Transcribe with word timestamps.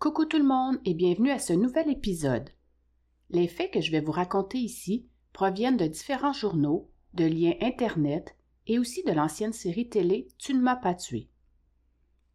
Coucou 0.00 0.24
tout 0.24 0.38
le 0.38 0.44
monde 0.44 0.78
et 0.86 0.94
bienvenue 0.94 1.30
à 1.30 1.38
ce 1.38 1.52
nouvel 1.52 1.90
épisode. 1.90 2.48
Les 3.28 3.46
faits 3.46 3.70
que 3.70 3.82
je 3.82 3.90
vais 3.90 4.00
vous 4.00 4.12
raconter 4.12 4.56
ici 4.56 5.06
proviennent 5.34 5.76
de 5.76 5.86
différents 5.86 6.32
journaux, 6.32 6.90
de 7.12 7.26
liens 7.26 7.52
Internet 7.60 8.34
et 8.66 8.78
aussi 8.78 9.04
de 9.04 9.12
l'ancienne 9.12 9.52
série 9.52 9.90
télé 9.90 10.28
Tu 10.38 10.54
ne 10.54 10.62
m'as 10.62 10.76
pas 10.76 10.94
tué. 10.94 11.28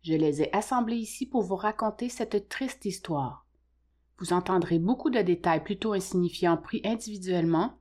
Je 0.03 0.13
les 0.13 0.43
ai 0.43 0.55
assemblés 0.55 0.97
ici 0.97 1.25
pour 1.25 1.41
vous 1.41 1.55
raconter 1.55 2.07
cette 2.07 2.49
triste 2.49 2.85
histoire. 2.85 3.47
Vous 4.19 4.31
entendrez 4.31 4.77
beaucoup 4.77 5.09
de 5.09 5.23
détails 5.23 5.63
plutôt 5.63 5.93
insignifiants 5.93 6.57
pris 6.57 6.81
individuellement, 6.85 7.79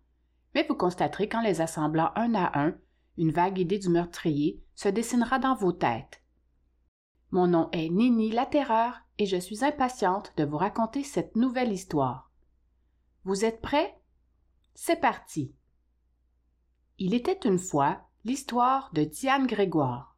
mais 0.54 0.64
vous 0.66 0.76
constaterez 0.76 1.28
qu'en 1.28 1.42
les 1.42 1.60
assemblant 1.60 2.10
un 2.16 2.34
à 2.34 2.58
un, 2.58 2.74
une 3.18 3.32
vague 3.32 3.58
idée 3.58 3.78
du 3.78 3.90
meurtrier 3.90 4.62
se 4.74 4.88
dessinera 4.88 5.38
dans 5.38 5.54
vos 5.54 5.72
têtes. 5.72 6.23
Mon 7.34 7.48
nom 7.48 7.68
est 7.72 7.88
Nini 7.88 8.30
la 8.30 8.46
Terreur 8.46 9.00
et 9.18 9.26
je 9.26 9.36
suis 9.36 9.64
impatiente 9.64 10.32
de 10.36 10.44
vous 10.44 10.56
raconter 10.56 11.02
cette 11.02 11.34
nouvelle 11.34 11.72
histoire. 11.72 12.30
Vous 13.24 13.44
êtes 13.44 13.60
prêts? 13.60 13.98
C'est 14.76 15.00
parti. 15.00 15.52
Il 17.00 17.12
était 17.12 17.40
une 17.44 17.58
fois 17.58 18.02
l'histoire 18.24 18.88
de 18.92 19.02
Diane 19.02 19.48
Grégoire. 19.48 20.16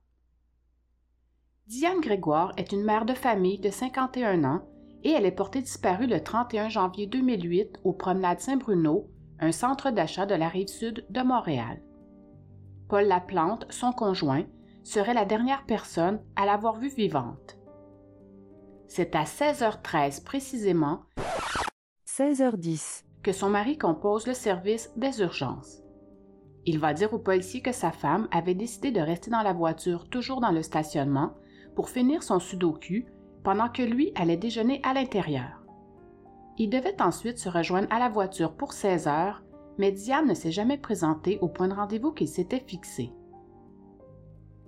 Diane 1.67 2.03
Grégoire 2.03 2.53
est 2.59 2.73
une 2.73 2.85
mère 2.85 3.07
de 3.07 3.15
famille 3.15 3.61
de 3.61 3.71
51 3.71 4.45
ans 4.45 4.69
et 5.03 5.13
elle 5.13 5.25
est 5.25 5.33
portée 5.33 5.63
disparue 5.63 6.07
le 6.07 6.23
31 6.23 6.69
janvier 6.69 7.07
2008 7.07 7.79
au 7.85 7.95
Promenade 7.95 8.41
Saint-Bruno, 8.41 9.11
un 9.41 9.53
centre 9.53 9.91
d'achat 9.91 10.27
de 10.27 10.35
la 10.35 10.51
rive 10.51 10.69
sud 10.69 11.07
de 11.09 11.23
Montréal. 11.23 11.81
Paul 12.91 13.05
Laplante, 13.07 13.65
son 13.73 13.93
conjoint, 13.93 14.45
serait 14.87 15.15
la 15.15 15.25
dernière 15.25 15.67
personne 15.67 16.21
à 16.37 16.47
l'avoir 16.47 16.79
vue 16.79 16.89
vivante. 16.89 17.59
C'est 18.87 19.17
à 19.17 19.25
16h13 19.25 20.23
précisément 20.23 21.01
16h10 22.07 23.03
que 23.25 23.33
son 23.33 23.51
mari 23.51 23.79
compose 23.79 24.29
le 24.29 24.33
service 24.33 24.93
des 24.97 25.21
urgences. 25.21 25.83
Il 26.67 26.79
va 26.79 26.95
dire 26.95 27.13
au 27.13 27.19
policier 27.19 27.63
que 27.63 27.73
sa 27.73 27.91
femme 27.91 28.29
avait 28.31 28.55
décidé 28.55 28.93
de 28.93 29.01
rester 29.01 29.29
dans 29.29 29.43
la 29.43 29.53
voiture 29.53 30.09
toujours 30.09 30.41
dans 30.41 30.53
le 30.53 30.63
stationnement 30.63 31.35
pour 31.75 31.91
finir 31.91 32.23
son 32.23 32.39
sudoku 32.39 33.07
pendant 33.43 33.69
que 33.69 33.83
lui 33.83 34.13
allait 34.15 34.37
déjeuner 34.37 34.81
à 34.85 34.95
l'intérieur. 34.95 35.65
Il 36.59 36.71
devait 36.71 37.03
ensuite 37.03 37.39
se 37.39 37.49
rejoindre 37.49 37.89
à 37.91 37.99
la 37.99 38.09
voiture 38.09 38.55
pour 38.55 38.73
16 38.73 39.09
heures, 39.09 39.43
mais 39.79 39.91
Diane 39.91 40.29
ne 40.29 40.35
s'est 40.35 40.53
jamais 40.53 40.79
présentée 40.79 41.39
au 41.41 41.49
point 41.49 41.67
de 41.67 41.75
rendez-vous 41.75 42.13
qu'il 42.13 42.29
s'était 42.29 42.65
fixé. 42.65 43.13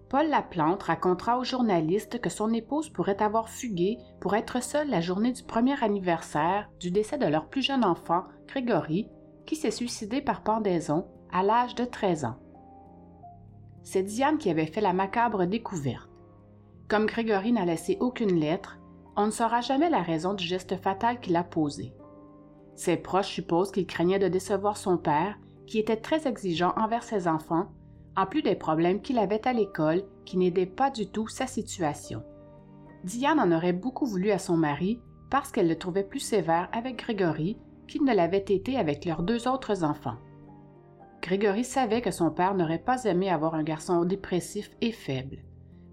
Paul 0.09 0.28
Laplante 0.28 0.84
racontera 0.84 1.39
aux 1.39 1.45
journalistes 1.45 2.19
que 2.20 2.31
son 2.31 2.53
épouse 2.53 2.89
pourrait 2.89 3.23
avoir 3.23 3.51
fugué 3.51 3.98
pour 4.20 4.34
être 4.34 4.62
seule 4.62 4.89
la 4.89 5.03
journée 5.03 5.33
du 5.33 5.42
premier 5.42 5.83
anniversaire 5.83 6.70
du 6.81 6.91
décès 6.91 7.19
de 7.19 7.27
leur 7.27 7.48
plus 7.48 7.61
jeune 7.61 7.84
enfant, 7.84 8.25
Grégory, 8.47 9.11
qui 9.45 9.55
s'est 9.55 9.70
suicidé 9.70 10.23
par 10.23 10.42
pendaison 10.42 11.06
à 11.31 11.42
l'âge 11.42 11.75
de 11.75 11.84
13 11.84 12.25
ans. 12.25 12.39
C'est 13.83 14.03
Diane 14.03 14.39
qui 14.39 14.48
avait 14.48 14.67
fait 14.67 14.81
la 14.81 14.95
macabre 14.95 15.47
découverte. 15.47 16.09
Comme 16.89 17.06
Grégory 17.06 17.53
n'a 17.53 17.67
laissé 17.67 17.98
aucune 18.01 18.41
lettre, 18.41 18.79
on 19.14 19.27
ne 19.27 19.31
saura 19.31 19.61
jamais 19.61 19.91
la 19.91 20.01
raison 20.01 20.33
du 20.33 20.45
geste 20.45 20.77
fatal 20.77 21.20
qu'il 21.20 21.36
a 21.36 21.45
posé. 21.45 21.92
Ses 22.77 22.97
proches 22.97 23.29
supposent 23.29 23.73
qu'il 23.73 23.86
craignait 23.86 24.19
de 24.19 24.29
décevoir 24.29 24.79
son 24.79 24.97
père, 24.97 25.39
qui 25.67 25.79
était 25.79 25.97
très 25.97 26.27
exigeant 26.27 26.73
envers 26.77 27.02
ses 27.02 27.29
enfants 27.29 27.73
en 28.18 28.27
plus 28.27 28.42
des 28.42 28.56
problèmes 28.56 29.01
qu'il 29.01 29.17
avait 29.17 29.46
à 29.46 29.52
l'école 29.52 30.02
qui 30.24 30.36
n'aidaient 30.36 30.67
pas 30.67 30.90
du 30.90 31.06
tout 31.06 31.29
sa 31.29 31.46
situation. 31.46 32.24
Diane 33.05 33.39
en 33.39 33.52
aurait 33.52 33.73
beaucoup 33.73 34.06
voulu 34.06 34.33
à 34.33 34.39
son 34.39 34.56
mari 34.56 35.01
parce 35.30 35.52
qu'elle 35.52 35.68
le 35.68 35.79
trouvait 35.79 36.02
plus 36.02 36.18
sévère 36.18 36.68
avec 36.73 36.98
Grégory 36.98 37.58
qu'il 37.86 38.05
ne 38.05 38.12
l'avait 38.12 38.39
été 38.39 38.77
avec 38.77 39.05
leurs 39.05 39.23
deux 39.23 39.46
autres 39.46 39.84
enfants. 39.84 40.17
Grégory 41.23 41.62
savait 41.62 42.01
que 42.01 42.11
son 42.11 42.33
père 42.33 42.56
n'aurait 42.56 42.80
pas 42.80 43.05
aimé 43.05 43.30
avoir 43.30 43.55
un 43.55 43.62
garçon 43.62 44.05
dépressif 44.05 44.70
et 44.80 44.92
faible. 44.92 45.45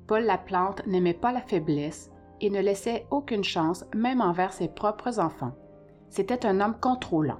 Paul 0.07 0.24
Laplante 0.24 0.86
n'aimait 0.88 1.13
pas 1.13 1.31
la 1.31 1.42
faiblesse 1.42 2.09
et 2.42 2.50
ne 2.50 2.59
laissait 2.59 3.06
aucune 3.12 3.44
chance 3.44 3.86
même 3.94 4.22
envers 4.22 4.53
ses 4.53 4.68
propres 4.68 5.19
enfants. 5.19 5.53
C'était 6.09 6.46
un 6.47 6.59
homme 6.59 6.80
contrôlant. 6.80 7.40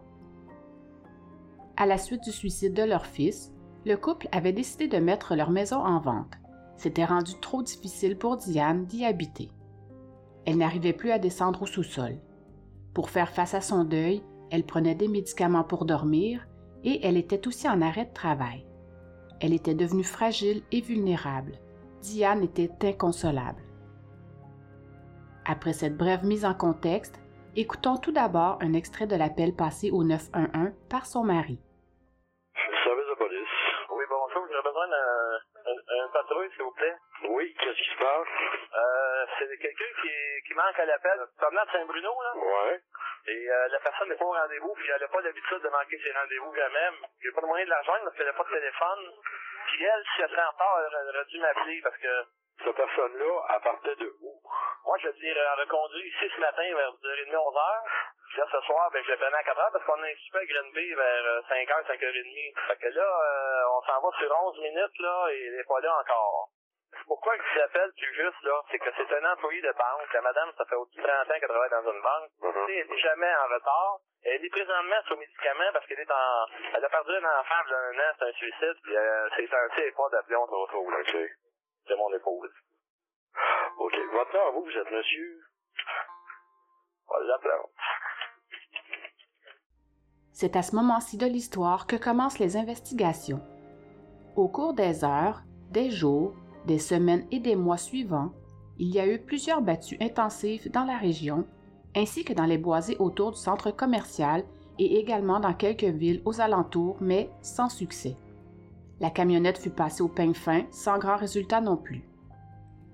À 1.75 1.88
la 1.88 1.97
suite 1.97 2.23
du 2.23 2.31
suicide 2.31 2.73
de 2.73 2.84
leur 2.84 3.06
fils, 3.07 3.54
le 3.85 3.97
couple 3.97 4.28
avait 4.31 4.53
décidé 4.53 4.88
de 4.88 4.97
mettre 4.97 5.35
leur 5.35 5.51
maison 5.51 5.78
en 5.78 6.00
vente. 6.00 6.34
C'était 6.75 7.06
rendu 7.06 7.34
trop 7.40 7.62
difficile 7.62 8.18
pour 8.18 8.38
Diane 8.38 8.85
d'y 8.85 9.06
habiter. 9.06 9.51
Elle 10.46 10.57
n'arrivait 10.57 10.94
plus 10.94 11.12
à 11.12 11.19
descendre 11.19 11.62
au 11.62 11.66
sous-sol. 11.66 12.18
Pour 12.94 13.09
faire 13.09 13.29
face 13.29 13.53
à 13.53 13.62
son 13.62 13.84
deuil, 13.84 14.23
elle 14.50 14.66
prenait 14.66 14.96
des 14.96 15.07
médicaments 15.07 15.63
pour 15.63 15.85
dormir 15.85 16.47
et 16.84 17.06
elle 17.06 17.18
était 17.18 17.47
aussi 17.47 17.68
en 17.69 17.81
arrêt 17.81 18.06
de 18.06 18.13
travail. 18.13 18.66
Elle 19.40 19.53
était 19.53 19.75
devenue 19.75 20.03
fragile 20.03 20.63
et 20.72 20.81
vulnérable. 20.81 21.59
Diane 22.02 22.44
était 22.44 22.72
inconsolable. 22.84 23.62
Après 25.46 25.73
cette 25.73 25.97
brève 25.97 26.25
mise 26.25 26.46
en 26.46 26.53
contexte, 26.53 27.19
écoutons 27.56 27.97
tout 27.97 28.12
d'abord 28.12 28.57
un 28.62 28.73
extrait 28.73 29.07
de 29.07 29.16
l'appel 29.16 29.53
passé 29.53 29.91
au 29.91 30.03
911 30.03 30.72
par 30.90 31.06
son 31.06 31.23
mari 31.23 31.59
patrouille, 36.25 36.50
s'il 36.52 36.63
vous 36.63 36.72
plaît? 36.72 36.96
Oui, 37.30 37.56
qu'est-ce 37.59 37.78
qui 37.78 37.90
se 37.90 37.97
passe? 37.97 38.28
Euh, 38.74 39.25
c'est 39.40 39.58
quelqu'un 39.58 40.02
qui, 40.02 40.12
qui 40.47 40.53
manque 40.53 40.80
à 40.80 40.86
l'appel. 40.86 41.19
Promenade 41.38 41.69
Saint-Bruno, 41.72 42.13
là. 42.22 42.36
Ouais. 42.36 42.80
Et 43.28 43.50
euh, 43.50 43.68
la 43.69 43.80
personne 43.80 44.09
n'est 44.09 44.16
pas 44.16 44.25
au 44.25 44.34
rendez-vous, 44.34 44.74
puis 44.75 44.90
elle 44.94 45.02
n'a 45.02 45.08
pas 45.08 45.22
l'habitude 45.22 45.62
de 45.62 45.69
manquer 45.69 45.97
ses 46.03 46.12
rendez-vous 46.12 46.56
jamais. 46.56 46.88
A 46.88 47.35
pas 47.35 47.41
de 47.41 47.47
moyen 47.47 47.66
de 47.66 47.69
la 47.69 47.80
rejoindre 47.80 48.06
parce 48.06 48.18
qu'elle 48.18 48.28
n'a 48.28 48.34
pas 48.34 48.44
de 48.44 48.50
téléphone. 48.50 49.12
Puis 49.68 49.84
elle, 49.84 50.03
si 50.16 50.22
elle 50.22 50.30
serait 50.30 50.44
en 50.44 50.52
retard, 50.52 50.80
elle 50.80 51.09
aurait 51.16 51.25
dû 51.25 51.40
m'appeler 51.40 51.81
parce 51.84 51.97
que... 51.97 52.24
Cette 52.64 52.75
personne-là, 52.75 53.41
elle 53.53 53.62
partait 53.62 53.96
de 53.96 54.14
où? 54.22 54.41
Moi, 54.85 54.97
je 55.01 55.07
veux 55.07 55.13
dire, 55.13 55.35
elle 55.35 55.62
a 55.62 55.66
conduit 55.66 56.07
ici 56.07 56.31
ce 56.35 56.40
matin 56.40 56.63
vers 56.63 56.91
10h30, 56.94 57.34
11h. 57.34 57.84
Puis 58.29 58.38
là, 58.38 58.46
ce 58.51 58.62
soir, 58.62 58.90
ben, 58.91 59.03
je 59.03 59.12
l'ai 59.12 59.18
prenais 59.18 59.38
à 59.38 59.44
4 59.44 59.57
h 59.57 59.72
parce 59.72 59.85
qu'on 59.85 60.01
a 60.01 60.06
un 60.06 60.16
super 60.25 60.46
Grenby 60.46 60.94
vers 60.94 61.41
5h, 61.50 61.73
euh, 61.73 61.84
5h30. 61.90 62.68
Fait 62.68 62.78
que 62.78 62.88
là, 62.94 63.03
euh, 63.03 63.78
on 63.78 63.81
s'en 63.81 64.01
va 64.01 64.18
sur 64.18 64.29
11 64.29 64.59
minutes, 64.59 65.00
là, 65.00 65.28
et 65.31 65.46
elle 65.47 65.56
n'est 65.57 65.63
pas 65.63 65.79
là 65.79 66.00
encore. 66.00 66.50
Pourquoi 67.07 67.35
il 67.35 67.59
s'appelle 67.59 67.91
plus 67.97 68.13
juste, 68.13 68.41
là? 68.44 68.62
C'est 68.72 68.79
que 68.79 68.90
c'est 68.96 69.13
un 69.16 69.31
employé 69.34 69.62
de 69.62 69.72
banque. 69.72 70.13
La 70.13 70.22
madame, 70.22 70.51
ça 70.57 70.66
fait 70.66 70.75
au-dessus 70.75 71.02
de 71.02 71.03
30 71.03 71.29
ans 71.29 71.40
qu'elle 71.40 71.50
travaille 71.50 71.69
dans 71.69 71.91
une 71.91 72.02
banque. 72.02 72.31
Mhm. 72.41 72.66
Elle 72.69 72.88
n'est 72.88 73.00
jamais 73.00 73.34
en 73.35 73.53
retard. 73.53 73.97
Elle 74.23 74.46
est 74.46 74.50
présentement 74.50 75.02
sur 75.06 75.17
médicaments 75.17 75.72
parce 75.73 75.85
qu'elle 75.85 76.00
est 76.00 76.12
en, 76.12 76.46
elle 76.73 76.85
a 76.85 76.90
perdu 76.90 77.12
un 77.12 77.40
enfant 77.40 77.62
il 77.66 77.72
y 77.72 77.73
a 77.73 77.78
un 77.78 78.09
an, 78.09 78.13
c'est 78.17 78.25
un 78.25 78.31
suicide, 78.34 78.78
puis 78.84 78.97
euh, 78.97 79.29
c'est 79.35 79.47
censé 79.47 79.81
être 79.88 79.96
pas 79.96 80.09
d'appelon, 80.09 80.44
on 80.44 80.47
se 80.47 80.56
retrouve, 80.56 80.91
là. 80.91 80.97
OK. 81.00 81.29
C'est 81.88 81.96
mon 81.96 82.13
épouse. 82.13 82.52
OK. 83.79 83.94
Vous, 84.53 84.63
vous 84.63 84.72
êtes. 84.72 84.88
C'est 90.31 90.56
à 90.56 90.62
ce 90.62 90.75
moment-ci 90.75 91.18
de 91.18 91.25
l'histoire 91.25 91.88
que 91.88 91.96
commencent 91.96 92.40
les 92.40 92.57
investigations. 92.57 93.41
Au 94.35 94.50
cours 94.50 94.73
des 94.73 95.06
heures, 95.06 95.44
des 95.72 95.90
jours, 95.90 96.34
des 96.66 96.79
semaines 96.79 97.25
et 97.31 97.40
des 97.40 97.56
mois 97.56 97.78
suivants, 97.78 98.34
il 98.78 98.94
y 98.94 99.00
a 99.00 99.07
eu 99.07 99.19
plusieurs 99.19 99.62
battues 99.62 99.97
intensives 100.02 100.69
dans 100.72 100.84
la 100.84 100.97
région, 100.97 101.47
ainsi 101.96 102.26
que 102.26 102.34
dans 102.34 102.46
les 102.46 102.58
boisés 102.58 102.97
autour 102.99 103.32
du 103.32 103.37
centre 103.37 103.72
commercial 103.72 104.43
et 104.78 104.99
également 104.99 105.40
dans 105.40 105.53
quelques 105.53 105.84
villes 105.84 106.22
aux 106.26 106.41
alentours, 106.41 106.97
mais 106.99 107.29
sans 107.41 107.70
succès. 107.70 108.17
La 108.99 109.09
camionnette 109.09 109.58
fut 109.58 109.70
passée 109.70 110.03
au 110.03 110.09
peigne 110.09 110.34
fin 110.34 110.66
sans 110.72 110.97
grand 110.97 111.16
résultat 111.16 111.61
non 111.61 111.78
plus. 111.78 112.03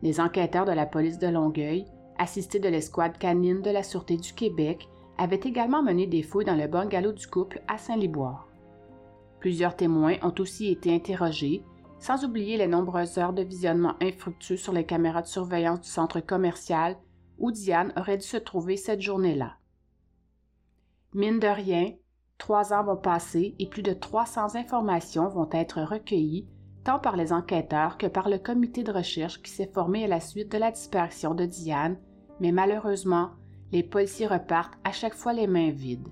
Les 0.01 0.19
enquêteurs 0.19 0.65
de 0.65 0.71
la 0.71 0.85
police 0.85 1.19
de 1.19 1.27
Longueuil, 1.27 1.85
assistés 2.17 2.59
de 2.59 2.69
l'escouade 2.69 3.17
canine 3.17 3.61
de 3.61 3.69
la 3.69 3.83
Sûreté 3.83 4.17
du 4.17 4.33
Québec, 4.33 4.89
avaient 5.17 5.41
également 5.43 5.83
mené 5.83 6.07
des 6.07 6.23
fouilles 6.23 6.45
dans 6.45 6.55
le 6.55 6.67
bungalow 6.67 7.11
du 7.11 7.27
couple 7.27 7.61
à 7.67 7.77
Saint-Liboire. 7.77 8.47
Plusieurs 9.39 9.75
témoins 9.75 10.15
ont 10.23 10.33
aussi 10.39 10.71
été 10.71 10.93
interrogés, 10.93 11.63
sans 11.99 12.25
oublier 12.25 12.57
les 12.57 12.67
nombreuses 12.67 13.19
heures 13.19 13.33
de 13.33 13.43
visionnement 13.43 13.93
infructueux 14.01 14.57
sur 14.57 14.73
les 14.73 14.85
caméras 14.85 15.21
de 15.21 15.27
surveillance 15.27 15.81
du 15.81 15.87
centre 15.87 16.19
commercial 16.19 16.97
où 17.37 17.51
Diane 17.51 17.93
aurait 17.95 18.17
dû 18.17 18.25
se 18.25 18.37
trouver 18.37 18.77
cette 18.77 19.01
journée-là. 19.01 19.57
Mine 21.13 21.39
de 21.39 21.47
rien, 21.47 21.93
trois 22.39 22.73
ans 22.73 22.83
vont 22.83 22.97
passer 22.97 23.55
et 23.59 23.67
plus 23.67 23.83
de 23.83 23.93
300 23.93 24.55
informations 24.55 25.27
vont 25.27 25.49
être 25.51 25.81
recueillies 25.81 26.47
tant 26.83 26.99
par 26.99 27.15
les 27.15 27.31
enquêteurs 27.31 27.97
que 27.97 28.07
par 28.07 28.29
le 28.29 28.37
comité 28.37 28.83
de 28.83 28.91
recherche 28.91 29.41
qui 29.41 29.51
s'est 29.51 29.71
formé 29.71 30.03
à 30.03 30.07
la 30.07 30.19
suite 30.19 30.51
de 30.51 30.57
la 30.57 30.71
disparition 30.71 31.33
de 31.33 31.45
Diane, 31.45 31.97
mais 32.39 32.51
malheureusement, 32.51 33.31
les 33.71 33.83
policiers 33.83 34.27
repartent 34.27 34.77
à 34.83 34.91
chaque 34.91 35.13
fois 35.13 35.33
les 35.33 35.47
mains 35.47 35.71
vides. 35.71 36.09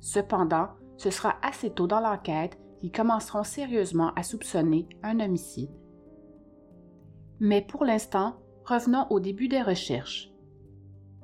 Cependant, 0.00 0.68
ce 0.96 1.10
sera 1.10 1.36
assez 1.42 1.70
tôt 1.70 1.86
dans 1.86 2.00
l'enquête 2.00 2.58
qu'ils 2.78 2.92
commenceront 2.92 3.44
sérieusement 3.44 4.12
à 4.16 4.22
soupçonner 4.22 4.88
un 5.02 5.20
homicide. 5.20 5.70
Mais 7.38 7.62
pour 7.62 7.84
l'instant, 7.84 8.36
revenons 8.64 9.06
au 9.10 9.20
début 9.20 9.48
des 9.48 9.62
recherches. 9.62 10.30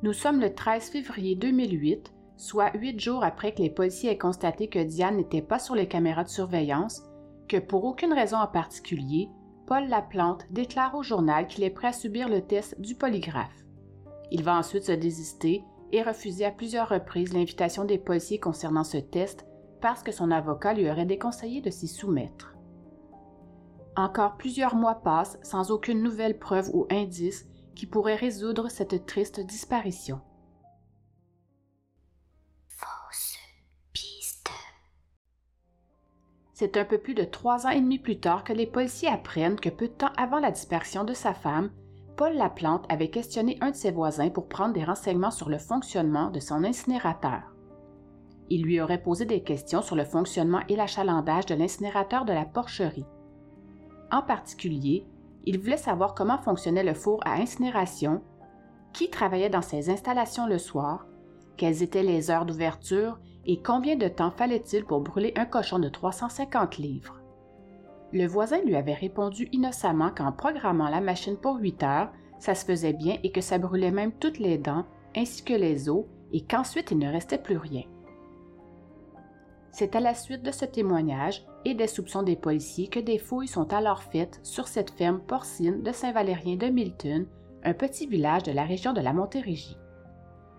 Nous 0.03 0.13
sommes 0.13 0.41
le 0.41 0.55
13 0.55 0.91
février 0.91 1.37
2008, 1.37 2.13
soit 2.37 2.77
huit 2.77 3.01
jours 3.01 3.25
après 3.25 3.55
que 3.55 3.63
les 3.63 3.71
policiers 3.71 4.11
aient 4.11 4.19
constaté 4.19 4.69
que 4.69 4.83
Diane 4.83 5.17
n'était 5.17 5.43
pas 5.43 5.59
sur 5.59 5.75
les 5.75 5.89
caméras 5.89 6.25
de 6.25 6.29
surveillance, 6.29 7.03
que 7.49 7.57
pour 7.57 7.85
aucune 7.85 8.13
raison 8.13 8.39
en 8.39 8.47
particulier, 8.47 9.29
Paul 9.67 9.89
Laplante 9.89 10.47
déclare 10.51 10.95
au 10.95 11.03
journal 11.03 11.47
qu'il 11.47 11.65
est 11.65 11.71
prêt 11.71 11.89
à 11.89 11.93
subir 11.93 12.29
le 12.29 12.41
test 12.41 12.81
du 12.81 12.95
polygraphe. 12.95 13.65
Il 14.31 14.43
va 14.43 14.57
ensuite 14.57 14.85
se 14.85 14.93
désister 14.93 15.65
et 15.93 16.03
refuser 16.03 16.45
à 16.45 16.51
plusieurs 16.51 16.89
reprises 16.89 17.33
l'invitation 17.33 17.85
des 17.85 17.99
policiers 17.99 18.41
concernant 18.41 18.85
ce 18.85 18.99
test 18.99 19.47
parce 19.81 20.03
que 20.03 20.13
son 20.13 20.31
avocat 20.31 20.75
lui 20.75 20.91
aurait 20.91 21.07
déconseillé 21.07 21.61
de 21.61 21.71
s'y 21.71 21.89
soumettre. 21.89 22.55
Encore 23.97 24.37
plusieurs 24.37 24.75
mois 24.75 24.97
passent 24.97 25.39
sans 25.43 25.71
aucune 25.71 26.03
nouvelle 26.03 26.39
preuve 26.39 26.71
ou 26.75 26.87
indice 26.91 27.47
qui 27.75 27.87
pourrait 27.87 28.17
résoudre 28.17 28.69
cette 28.69 29.07
triste 29.07 29.41
disparition. 29.41 30.21
C'est 36.59 36.79
un 36.79 36.87
peu 36.87 36.97
plus 36.97 37.13
de 37.13 37.25
trois 37.25 37.67
ans 37.67 37.71
et 37.71 37.83
demi 37.83 37.99
plus 37.99 38.19
tard 38.19 38.43
que 38.43 38.55
les 38.55 38.65
policiers 38.65 39.11
apprennent 39.11 39.61
que 39.61 39.69
peu 39.69 39.89
de 39.89 39.93
temps 39.93 40.13
avant 40.17 40.39
la 40.39 40.51
disparition 40.51 41.05
de 41.05 41.13
sa 41.13 41.35
femme, 41.35 41.69
Paul 42.17 42.33
Laplante 42.33 42.87
avait 42.89 43.11
questionné 43.11 43.59
un 43.61 43.73
de 43.73 43.77
ses 43.77 43.91
voisins 43.91 44.31
pour 44.31 44.49
prendre 44.49 44.73
des 44.73 44.83
renseignements 44.83 45.31
sur 45.31 45.51
le 45.51 45.59
fonctionnement 45.59 46.31
de 46.31 46.41
son 46.41 46.65
incinérateur. 46.65 47.43
Il 48.49 48.63
lui 48.63 48.81
aurait 48.81 49.03
posé 49.03 49.27
des 49.27 49.43
questions 49.43 49.83
sur 49.83 49.97
le 49.97 50.07
fonctionnement 50.07 50.63
et 50.71 50.77
l'achalandage 50.77 51.45
de 51.45 51.55
l'incinérateur 51.55 52.25
de 52.25 52.33
la 52.33 52.47
porcherie. 52.47 53.05
En 54.11 54.23
particulier, 54.23 55.07
il 55.45 55.59
voulait 55.61 55.77
savoir 55.77 56.15
comment 56.15 56.39
fonctionnait 56.39 56.85
le 56.85 56.95
four 56.95 57.21
à 57.27 57.35
incinération, 57.35 58.23
qui 58.95 59.11
travaillait 59.11 59.51
dans 59.51 59.61
ces 59.61 59.91
installations 59.91 60.47
le 60.47 60.57
soir, 60.57 61.07
quelles 61.59 61.83
étaient 61.83 62.03
les 62.03 62.31
heures 62.31 62.47
d'ouverture 62.47 63.21
et 63.47 63.63
combien 63.63 63.97
de 63.97 64.09
temps 64.09 64.31
fallait-il 64.31 64.85
pour 64.85 65.01
brûler 65.01 65.33
un 65.37 65.47
cochon 65.47 65.79
de 65.79 65.89
350 65.89 66.79
livres? 66.79 67.21
Le 68.13 68.27
voisin 68.27 68.61
lui 68.63 68.77
avait 68.77 68.95
répondu 68.95 69.49
innocemment 69.53 70.11
qu'en 70.11 70.33
programmant 70.33 70.89
la 70.89 71.01
machine 71.01 71.37
pour 71.37 71.57
8 71.57 71.83
heures, 71.83 72.13
ça 72.39 72.55
se 72.55 72.65
faisait 72.65 72.93
bien 72.93 73.19
et 73.23 73.33
que 73.33 73.41
ça 73.41 73.59
brûlait 73.59 73.91
même 73.91 74.13
toutes 74.13 74.39
les 74.39 74.59
dents, 74.59 74.85
ainsi 75.17 75.43
que 75.43 75.55
les 75.55 75.89
os, 75.89 76.05
et 76.33 76.43
qu'ensuite 76.43 76.91
il 76.91 76.99
ne 76.99 77.11
restait 77.11 77.39
plus 77.39 77.57
rien. 77.57 77.85
C'est 79.71 79.95
à 79.95 80.01
la 80.01 80.15
suite 80.15 80.43
de 80.43 80.51
ce 80.51 80.65
témoignage 80.65 81.45
et 81.65 81.75
des 81.75 81.87
soupçons 81.87 82.23
des 82.23 82.37
policiers 82.37 82.89
que 82.89 83.01
des 83.01 83.19
fouilles 83.19 83.49
sont 83.49 83.73
alors 83.73 84.03
faites 84.03 84.41
sur 84.43 84.69
cette 84.69 84.91
ferme 84.91 85.21
porcine 85.21 85.83
de 85.83 85.93
Saint-Valérien 85.93 86.57
de 86.57 86.67
Milton, 86.67 87.27
un 87.63 87.75
petit 87.75 88.07
village 88.07 88.45
de 88.45 88.53
la 88.53 88.65
région 88.65 88.93
de 88.93 89.01
la 89.01 89.13
Montérégie. 89.13 89.77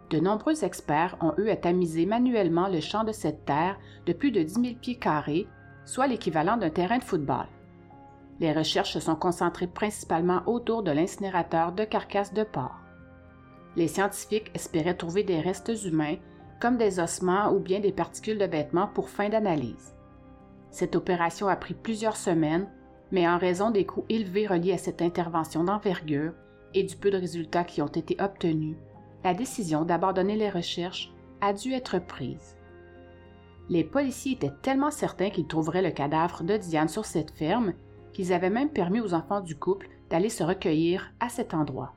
De 0.09 0.19
nombreux 0.19 0.63
experts 0.63 1.17
ont 1.21 1.33
eu 1.37 1.49
à 1.49 1.57
tamiser 1.57 2.05
manuellement 2.05 2.69
le 2.69 2.79
champ 2.79 3.03
de 3.03 3.11
cette 3.11 3.45
terre 3.45 3.77
de 4.05 4.13
plus 4.13 4.31
de 4.31 4.41
10 4.41 4.53
000 4.53 4.65
pieds 4.81 4.97
carrés, 4.97 5.47
soit 5.85 6.07
l'équivalent 6.07 6.55
d'un 6.55 6.69
terrain 6.69 6.97
de 6.97 7.03
football. 7.03 7.47
Les 8.39 8.53
recherches 8.53 8.93
se 8.93 8.99
sont 8.99 9.15
concentrées 9.15 9.67
principalement 9.67 10.43
autour 10.45 10.83
de 10.83 10.91
l'incinérateur 10.91 11.71
de 11.71 11.83
carcasses 11.83 12.33
de 12.33 12.43
porc. 12.43 12.79
Les 13.75 13.87
scientifiques 13.87 14.51
espéraient 14.53 14.95
trouver 14.95 15.23
des 15.23 15.41
restes 15.41 15.73
humains 15.83 16.15
comme 16.61 16.77
des 16.77 16.99
ossements 16.99 17.51
ou 17.51 17.59
bien 17.59 17.79
des 17.79 17.91
particules 17.91 18.37
de 18.37 18.45
vêtements 18.45 18.87
pour 18.87 19.09
fin 19.09 19.29
d'analyse. 19.29 19.93
Cette 20.71 20.95
opération 20.95 21.47
a 21.47 21.55
pris 21.55 21.73
plusieurs 21.73 22.17
semaines, 22.17 22.69
mais 23.11 23.27
en 23.27 23.37
raison 23.37 23.71
des 23.71 23.85
coûts 23.85 24.05
élevés 24.09 24.47
reliés 24.47 24.73
à 24.73 24.77
cette 24.77 25.01
intervention 25.01 25.63
d'envergure 25.63 26.33
et 26.73 26.83
du 26.83 26.95
peu 26.95 27.11
de 27.11 27.17
résultats 27.17 27.63
qui 27.63 27.81
ont 27.81 27.87
été 27.87 28.17
obtenus, 28.19 28.77
la 29.23 29.33
décision 29.33 29.83
d'abandonner 29.83 30.35
les 30.35 30.49
recherches 30.49 31.11
a 31.41 31.53
dû 31.53 31.73
être 31.73 31.99
prise. 31.99 32.57
Les 33.69 33.83
policiers 33.83 34.33
étaient 34.33 34.53
tellement 34.61 34.91
certains 34.91 35.29
qu'ils 35.29 35.47
trouveraient 35.47 35.81
le 35.81 35.91
cadavre 35.91 36.43
de 36.43 36.57
Diane 36.57 36.87
sur 36.87 37.05
cette 37.05 37.31
ferme 37.31 37.73
qu'ils 38.13 38.33
avaient 38.33 38.49
même 38.49 38.69
permis 38.69 39.01
aux 39.01 39.13
enfants 39.13 39.41
du 39.41 39.57
couple 39.57 39.89
d'aller 40.09 40.29
se 40.29 40.43
recueillir 40.43 41.11
à 41.19 41.29
cet 41.29 41.53
endroit. 41.53 41.93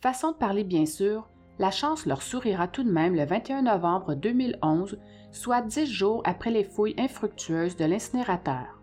Façon 0.00 0.30
de 0.30 0.36
parler 0.36 0.62
bien 0.62 0.86
sûr, 0.86 1.28
la 1.58 1.72
chance 1.72 2.06
leur 2.06 2.22
sourira 2.22 2.68
tout 2.68 2.84
de 2.84 2.90
même 2.90 3.16
le 3.16 3.24
21 3.24 3.62
novembre 3.62 4.14
2011, 4.14 4.96
soit 5.32 5.60
dix 5.60 5.86
jours 5.86 6.22
après 6.24 6.50
les 6.52 6.62
fouilles 6.62 6.94
infructueuses 6.98 7.76
de 7.76 7.84
l'incinérateur. 7.84 8.77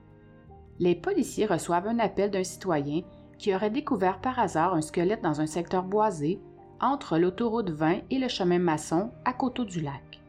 Les 0.80 0.96
policiers 0.96 1.46
reçoivent 1.46 1.88
un 1.88 2.00
appel 2.00 2.32
d'un 2.32 2.44
citoyen 2.44 3.02
qui 3.38 3.56
aurait 3.56 3.70
découvert 3.70 4.20
par 4.20 4.40
hasard 4.40 4.74
un 4.74 4.82
squelette 4.82 5.22
dans 5.22 5.42
un 5.42 5.46
secteur 5.46 5.84
boisé 5.84 6.40
entre 6.82 7.18
l'autoroute 7.18 7.70
20 7.70 8.02
et 8.10 8.20
le 8.20 8.28
chemin 8.28 8.60
maçon 8.60 9.12
à 9.24 9.34
Coteau 9.34 9.64
du 9.64 9.82
Lac. 9.82 10.22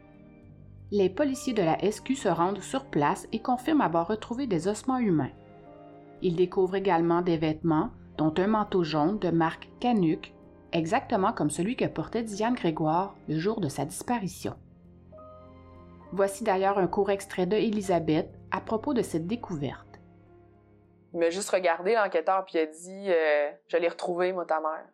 Les 0.92 1.10
policiers 1.10 1.52
de 1.52 1.62
la 1.62 1.78
SQ 1.78 2.14
se 2.14 2.28
rendent 2.28 2.62
sur 2.62 2.84
place 2.84 3.26
et 3.32 3.40
confirment 3.40 3.80
avoir 3.80 4.06
retrouvé 4.06 4.46
des 4.46 4.68
ossements 4.68 4.98
humains. 4.98 5.32
Ils 6.22 6.36
découvrent 6.36 6.76
également 6.76 7.22
des 7.22 7.36
vêtements, 7.36 7.90
dont 8.16 8.32
un 8.38 8.46
manteau 8.46 8.84
jaune 8.84 9.18
de 9.18 9.30
marque 9.30 9.68
Canuck, 9.80 10.32
exactement 10.72 11.32
comme 11.32 11.50
celui 11.50 11.74
que 11.74 11.84
portait 11.86 12.22
Diane 12.22 12.54
Grégoire 12.54 13.16
le 13.28 13.38
jour 13.38 13.60
de 13.60 13.68
sa 13.68 13.84
disparition. 13.84 14.54
Voici 16.12 16.44
d'ailleurs 16.44 16.78
un 16.78 16.86
court 16.86 17.10
extrait 17.10 17.46
de 17.46 17.56
Elisabeth 17.56 18.30
à 18.52 18.60
propos 18.60 18.94
de 18.94 19.02
cette 19.02 19.26
découverte. 19.26 19.85
Il 21.12 21.20
m'a 21.20 21.30
juste 21.30 21.50
regardé, 21.50 21.94
l'enquêteur, 21.94 22.44
puis 22.44 22.58
il 22.58 22.60
a 22.60 22.66
dit 22.66 23.12
euh, 23.12 23.50
Je 23.68 23.76
l'ai 23.76 23.88
retrouvé, 23.88 24.32
moi, 24.32 24.44
ta 24.44 24.60
mère. 24.60 24.86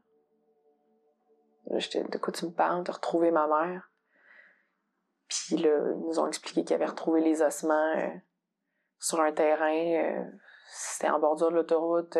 J'étais 1.78 2.02
De 2.04 2.18
quoi 2.18 2.32
tu 2.32 2.46
me 2.46 2.50
parles? 2.52 2.84
De 2.84 2.92
retrouver 2.92 3.30
ma 3.30 3.46
mère 3.46 3.90
Puis 5.28 5.56
là, 5.56 5.70
ils 5.70 6.06
nous 6.06 6.18
ont 6.18 6.26
expliqué 6.26 6.64
qu'ils 6.64 6.74
avaient 6.74 6.86
retrouvé 6.86 7.20
les 7.20 7.42
ossements 7.42 7.96
euh, 7.96 8.08
sur 8.98 9.20
un 9.20 9.32
terrain. 9.32 9.74
Euh, 9.74 10.24
c'était 10.68 11.10
en 11.10 11.18
bordure 11.18 11.50
de 11.50 11.56
l'autoroute. 11.56 12.16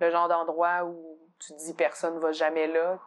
le 0.00 0.10
genre 0.10 0.28
d'endroit 0.28 0.84
où 0.84 1.16
tu 1.38 1.52
dis 1.54 1.74
personne 1.74 2.18
va 2.18 2.32
jamais 2.32 2.66
là. 2.66 3.00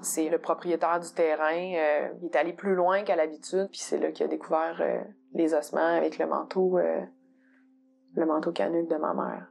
C'est 0.00 0.28
le 0.28 0.38
propriétaire 0.38 1.00
du 1.00 1.10
terrain. 1.12 1.74
Euh, 1.74 2.08
il 2.20 2.26
est 2.26 2.36
allé 2.36 2.52
plus 2.52 2.74
loin 2.74 3.04
qu'à 3.04 3.16
l'habitude, 3.16 3.68
puis 3.70 3.78
c'est 3.78 3.98
là 3.98 4.10
qu'il 4.10 4.26
a 4.26 4.28
découvert 4.28 4.76
euh, 4.80 5.00
les 5.32 5.54
ossements 5.54 5.96
avec 5.96 6.18
le 6.18 6.26
manteau, 6.26 6.78
euh, 6.78 7.00
le 8.14 8.26
manteau 8.26 8.52
canuc 8.52 8.88
de 8.88 8.96
ma 8.96 9.14
mère, 9.14 9.46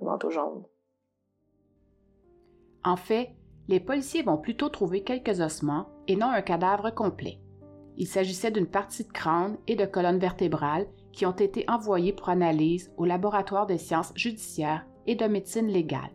le 0.00 0.06
manteau 0.06 0.30
jaune. 0.30 0.64
En 2.84 2.96
fait, 2.96 3.30
les 3.68 3.80
policiers 3.80 4.22
vont 4.22 4.38
plutôt 4.38 4.68
trouver 4.68 5.02
quelques 5.02 5.40
ossements 5.40 5.88
et 6.06 6.16
non 6.16 6.28
un 6.28 6.42
cadavre 6.42 6.90
complet. 6.90 7.40
Il 7.96 8.06
s'agissait 8.06 8.50
d'une 8.50 8.66
partie 8.66 9.04
de 9.04 9.12
crâne 9.12 9.56
et 9.66 9.74
de 9.74 9.86
colonne 9.86 10.18
vertébrale 10.18 10.86
qui 11.12 11.26
ont 11.26 11.32
été 11.32 11.64
envoyées 11.68 12.12
pour 12.12 12.28
analyse 12.28 12.92
au 12.96 13.04
laboratoire 13.04 13.66
des 13.66 13.78
sciences 13.78 14.12
judiciaires 14.14 14.86
et 15.06 15.14
de 15.14 15.24
médecine 15.24 15.68
légale 15.68 16.10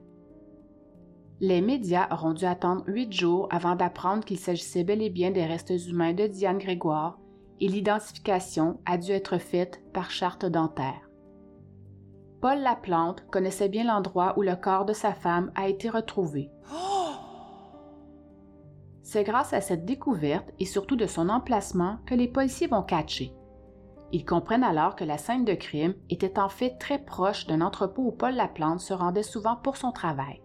les 1.41 1.59
médias 1.59 2.07
auront 2.11 2.33
dû 2.33 2.45
attendre 2.45 2.83
huit 2.85 3.11
jours 3.11 3.47
avant 3.49 3.75
d'apprendre 3.75 4.23
qu'il 4.23 4.37
s'agissait 4.37 4.83
bel 4.83 5.01
et 5.01 5.09
bien 5.09 5.31
des 5.31 5.43
restes 5.43 5.73
humains 5.87 6.13
de 6.13 6.27
Diane 6.27 6.59
Grégoire 6.59 7.19
et 7.59 7.67
l'identification 7.67 8.79
a 8.85 8.99
dû 8.99 9.11
être 9.11 9.39
faite 9.39 9.81
par 9.91 10.11
charte 10.11 10.45
dentaire. 10.45 11.09
Paul 12.41 12.57
Laplante 12.61 13.23
connaissait 13.29 13.69
bien 13.69 13.83
l'endroit 13.83 14.33
où 14.35 14.41
le 14.41 14.55
corps 14.55 14.85
de 14.85 14.93
sa 14.93 15.13
femme 15.13 15.51
a 15.53 15.69
été 15.69 15.89
retrouvé. 15.89 16.49
C'est 19.03 19.23
grâce 19.23 19.53
à 19.53 19.61
cette 19.61 19.85
découverte 19.85 20.49
et 20.57 20.65
surtout 20.65 20.95
de 20.95 21.05
son 21.05 21.29
emplacement 21.29 21.99
que 22.07 22.15
les 22.15 22.27
policiers 22.27 22.65
vont 22.65 22.81
catcher. 22.81 23.35
Ils 24.11 24.25
comprennent 24.25 24.63
alors 24.63 24.95
que 24.95 25.03
la 25.03 25.19
scène 25.19 25.45
de 25.45 25.53
crime 25.53 25.93
était 26.09 26.39
en 26.39 26.49
fait 26.49 26.77
très 26.79 26.97
proche 26.97 27.45
d'un 27.45 27.61
entrepôt 27.61 28.07
où 28.07 28.11
Paul 28.11 28.33
Laplante 28.33 28.79
se 28.79 28.93
rendait 28.93 29.21
souvent 29.21 29.55
pour 29.55 29.77
son 29.77 29.91
travail. 29.91 30.41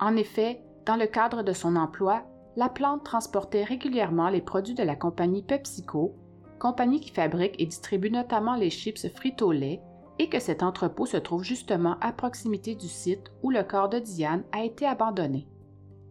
En 0.00 0.16
effet, 0.16 0.64
dans 0.86 0.96
le 0.96 1.06
cadre 1.06 1.42
de 1.42 1.52
son 1.52 1.76
emploi, 1.76 2.24
la 2.56 2.68
plante 2.68 3.04
transportait 3.04 3.64
régulièrement 3.64 4.28
les 4.28 4.42
produits 4.42 4.74
de 4.74 4.82
la 4.82 4.96
compagnie 4.96 5.42
PepsiCo, 5.42 6.16
compagnie 6.58 7.00
qui 7.00 7.10
fabrique 7.10 7.54
et 7.60 7.66
distribue 7.66 8.10
notamment 8.10 8.56
les 8.56 8.70
chips 8.70 9.08
frites 9.14 9.42
au 9.42 9.52
lait, 9.52 9.80
et 10.18 10.28
que 10.28 10.40
cet 10.40 10.62
entrepôt 10.62 11.06
se 11.06 11.16
trouve 11.16 11.44
justement 11.44 11.96
à 12.00 12.12
proximité 12.12 12.74
du 12.74 12.88
site 12.88 13.30
où 13.42 13.50
le 13.50 13.62
corps 13.62 13.88
de 13.88 13.98
Diane 13.98 14.44
a 14.52 14.64
été 14.64 14.86
abandonné. 14.86 15.46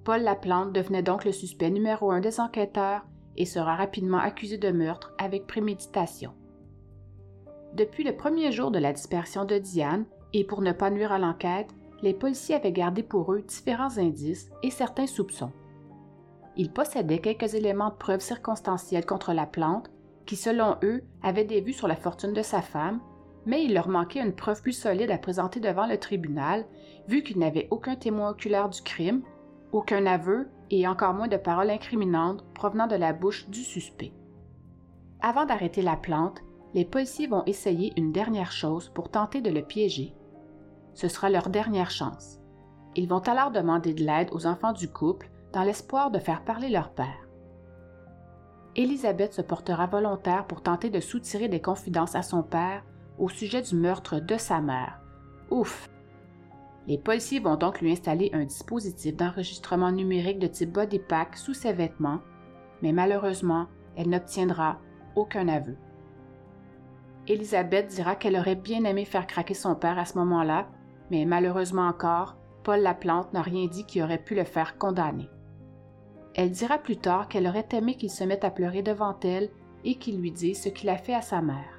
Paul 0.03 0.21
Laplante 0.21 0.73
devenait 0.73 1.01
donc 1.01 1.25
le 1.25 1.31
suspect 1.31 1.71
numéro 1.71 2.11
un 2.11 2.19
des 2.19 2.39
enquêteurs 2.39 3.01
et 3.37 3.45
sera 3.45 3.75
rapidement 3.75 4.19
accusé 4.19 4.57
de 4.57 4.71
meurtre 4.71 5.13
avec 5.17 5.47
préméditation. 5.47 6.33
Depuis 7.73 8.03
le 8.03 8.15
premier 8.15 8.51
jour 8.51 8.71
de 8.71 8.79
la 8.79 8.93
dispersion 8.93 9.43
de 9.43 9.57
Diane, 9.57 10.05
et 10.33 10.43
pour 10.43 10.61
ne 10.61 10.71
pas 10.71 10.89
nuire 10.89 11.11
à 11.11 11.19
l'enquête, 11.19 11.73
les 12.01 12.13
policiers 12.13 12.55
avaient 12.55 12.71
gardé 12.71 13.03
pour 13.03 13.33
eux 13.33 13.41
différents 13.41 13.97
indices 13.97 14.49
et 14.63 14.69
certains 14.69 15.07
soupçons. 15.07 15.51
Ils 16.55 16.71
possédaient 16.71 17.19
quelques 17.19 17.53
éléments 17.53 17.89
de 17.89 17.95
preuve 17.95 18.21
circonstancielle 18.21 19.05
contre 19.05 19.33
la 19.33 19.45
plante 19.45 19.89
qui, 20.25 20.35
selon 20.35 20.77
eux, 20.83 21.03
avaient 21.21 21.45
des 21.45 21.61
vues 21.61 21.73
sur 21.73 21.87
la 21.87 21.95
fortune 21.95 22.33
de 22.33 22.41
sa 22.41 22.61
femme, 22.61 22.99
mais 23.45 23.63
il 23.63 23.73
leur 23.73 23.87
manquait 23.87 24.21
une 24.21 24.35
preuve 24.35 24.61
plus 24.61 24.73
solide 24.73 25.11
à 25.11 25.17
présenter 25.17 25.59
devant 25.59 25.87
le 25.87 25.97
tribunal, 25.97 26.65
vu 27.07 27.23
qu'il 27.23 27.39
n'avait 27.39 27.67
aucun 27.71 27.95
témoin 27.95 28.29
oculaire 28.31 28.69
du 28.69 28.81
crime, 28.81 29.21
aucun 29.71 30.05
aveu 30.05 30.47
et 30.71 30.87
encore 30.87 31.13
moins 31.13 31.27
de 31.27 31.37
paroles 31.37 31.69
incriminantes 31.69 32.43
provenant 32.53 32.87
de 32.87 32.95
la 32.95 33.13
bouche 33.13 33.47
du 33.49 33.61
suspect. 33.61 34.13
Avant 35.21 35.45
d'arrêter 35.45 35.81
la 35.81 35.95
plante, 35.95 36.41
les 36.73 36.85
policiers 36.85 37.27
vont 37.27 37.43
essayer 37.45 37.93
une 37.97 38.11
dernière 38.11 38.51
chose 38.51 38.89
pour 38.89 39.09
tenter 39.09 39.41
de 39.41 39.49
le 39.49 39.61
piéger. 39.61 40.13
Ce 40.93 41.07
sera 41.07 41.29
leur 41.29 41.49
dernière 41.49 41.91
chance. 41.91 42.39
Ils 42.95 43.07
vont 43.07 43.19
alors 43.19 43.51
demander 43.51 43.93
de 43.93 44.03
l'aide 44.03 44.29
aux 44.31 44.45
enfants 44.45 44.73
du 44.73 44.89
couple 44.89 45.29
dans 45.53 45.63
l'espoir 45.63 46.11
de 46.11 46.19
faire 46.19 46.43
parler 46.43 46.69
leur 46.69 46.91
père. 46.91 47.27
Élisabeth 48.75 49.33
se 49.33 49.41
portera 49.41 49.87
volontaire 49.87 50.45
pour 50.47 50.61
tenter 50.61 50.89
de 50.89 50.99
soutirer 50.99 51.47
des 51.47 51.61
confidences 51.61 52.15
à 52.15 52.21
son 52.21 52.43
père 52.43 52.83
au 53.17 53.29
sujet 53.29 53.61
du 53.61 53.75
meurtre 53.75 54.19
de 54.19 54.37
sa 54.37 54.61
mère. 54.61 54.99
Ouf! 55.49 55.89
Les 56.87 56.97
policiers 56.97 57.39
vont 57.39 57.55
donc 57.55 57.81
lui 57.81 57.91
installer 57.91 58.29
un 58.33 58.45
dispositif 58.45 59.15
d'enregistrement 59.15 59.91
numérique 59.91 60.39
de 60.39 60.47
type 60.47 60.71
body 60.71 60.99
pack 60.99 61.35
sous 61.35 61.53
ses 61.53 61.73
vêtements, 61.73 62.19
mais 62.81 62.91
malheureusement, 62.91 63.67
elle 63.95 64.09
n'obtiendra 64.09 64.79
aucun 65.15 65.47
aveu. 65.47 65.77
Elisabeth 67.27 67.87
dira 67.87 68.15
qu'elle 68.15 68.35
aurait 68.35 68.55
bien 68.55 68.83
aimé 68.83 69.03
faire 69.05 69.25
craquer 69.25 69.55
son 69.55 69.75
père 69.75 69.97
à 69.97 70.05
ce 70.05 70.17
moment-là, 70.19 70.67
mais 71.09 71.25
malheureusement 71.25 71.87
encore, 71.87 72.37
Paul 72.63 72.81
Laplante 72.81 73.33
n'a 73.33 73.41
rien 73.41 73.65
dit 73.65 73.85
qui 73.85 74.01
aurait 74.01 74.23
pu 74.23 74.35
le 74.35 74.43
faire 74.43 74.77
condamner. 74.77 75.29
Elle 76.35 76.51
dira 76.51 76.77
plus 76.77 76.97
tard 76.97 77.27
qu'elle 77.27 77.47
aurait 77.47 77.67
aimé 77.71 77.95
qu'il 77.95 78.11
se 78.11 78.23
mette 78.23 78.43
à 78.43 78.51
pleurer 78.51 78.83
devant 78.83 79.17
elle 79.23 79.49
et 79.83 79.95
qu'il 79.95 80.19
lui 80.19 80.31
dise 80.31 80.61
ce 80.61 80.69
qu'il 80.69 80.89
a 80.89 80.97
fait 80.97 81.13
à 81.13 81.21
sa 81.21 81.41
mère. 81.41 81.74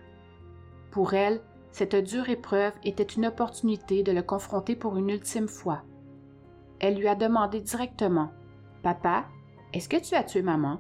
Pour 0.97 1.13
elle, 1.13 1.43
cette 1.73 1.95
dure 1.95 2.31
épreuve 2.31 2.73
était 2.83 3.03
une 3.03 3.27
opportunité 3.27 4.03
de 4.03 4.13
le 4.13 4.23
confronter 4.23 4.75
pour 4.75 4.97
une 4.97 5.11
ultime 5.11 5.47
fois. 5.47 5.83
Elle 6.81 6.97
lui 6.97 7.07
a 7.07 7.15
demandé 7.15 7.61
directement 7.61 8.31
Papa, 8.83 9.27
est-ce 9.75 9.91
que 9.91 9.99
tu 9.99 10.15
as 10.15 10.25
tué 10.25 10.41
maman 10.41 10.79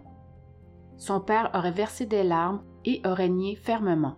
Son 0.97 1.21
père 1.21 1.51
aurait 1.53 1.71
versé 1.71 2.07
des 2.07 2.23
larmes 2.23 2.63
et 2.87 3.03
aurait 3.05 3.29
nié 3.29 3.57
fermement. 3.57 4.17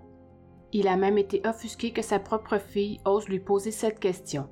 Il 0.72 0.86
a 0.86 0.96
même 0.96 1.18
été 1.18 1.42
offusqué 1.44 1.90
que 1.90 2.02
sa 2.02 2.20
propre 2.20 2.58
fille 2.58 3.00
ose 3.04 3.28
lui 3.28 3.40
poser 3.40 3.72
cette 3.72 3.98
question. 3.98 4.48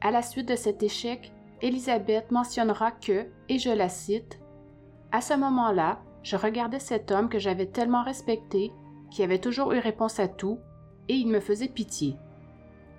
À 0.00 0.10
la 0.10 0.22
suite 0.22 0.48
de 0.48 0.56
cet 0.56 0.82
échec, 0.82 1.34
Élisabeth 1.60 2.30
mentionnera 2.30 2.92
que, 2.92 3.26
et 3.50 3.58
je 3.58 3.68
la 3.68 3.90
cite, 3.90 4.40
À 5.12 5.20
ce 5.20 5.34
moment-là, 5.34 6.00
je 6.22 6.36
regardais 6.36 6.80
cet 6.80 7.10
homme 7.10 7.28
que 7.28 7.38
j'avais 7.38 7.66
tellement 7.66 8.04
respecté 8.04 8.72
qui 9.10 9.22
avait 9.22 9.38
toujours 9.38 9.72
eu 9.72 9.78
réponse 9.78 10.20
à 10.20 10.28
tout, 10.28 10.58
et 11.08 11.14
il 11.14 11.28
me 11.28 11.40
faisait 11.40 11.68
pitié. 11.68 12.16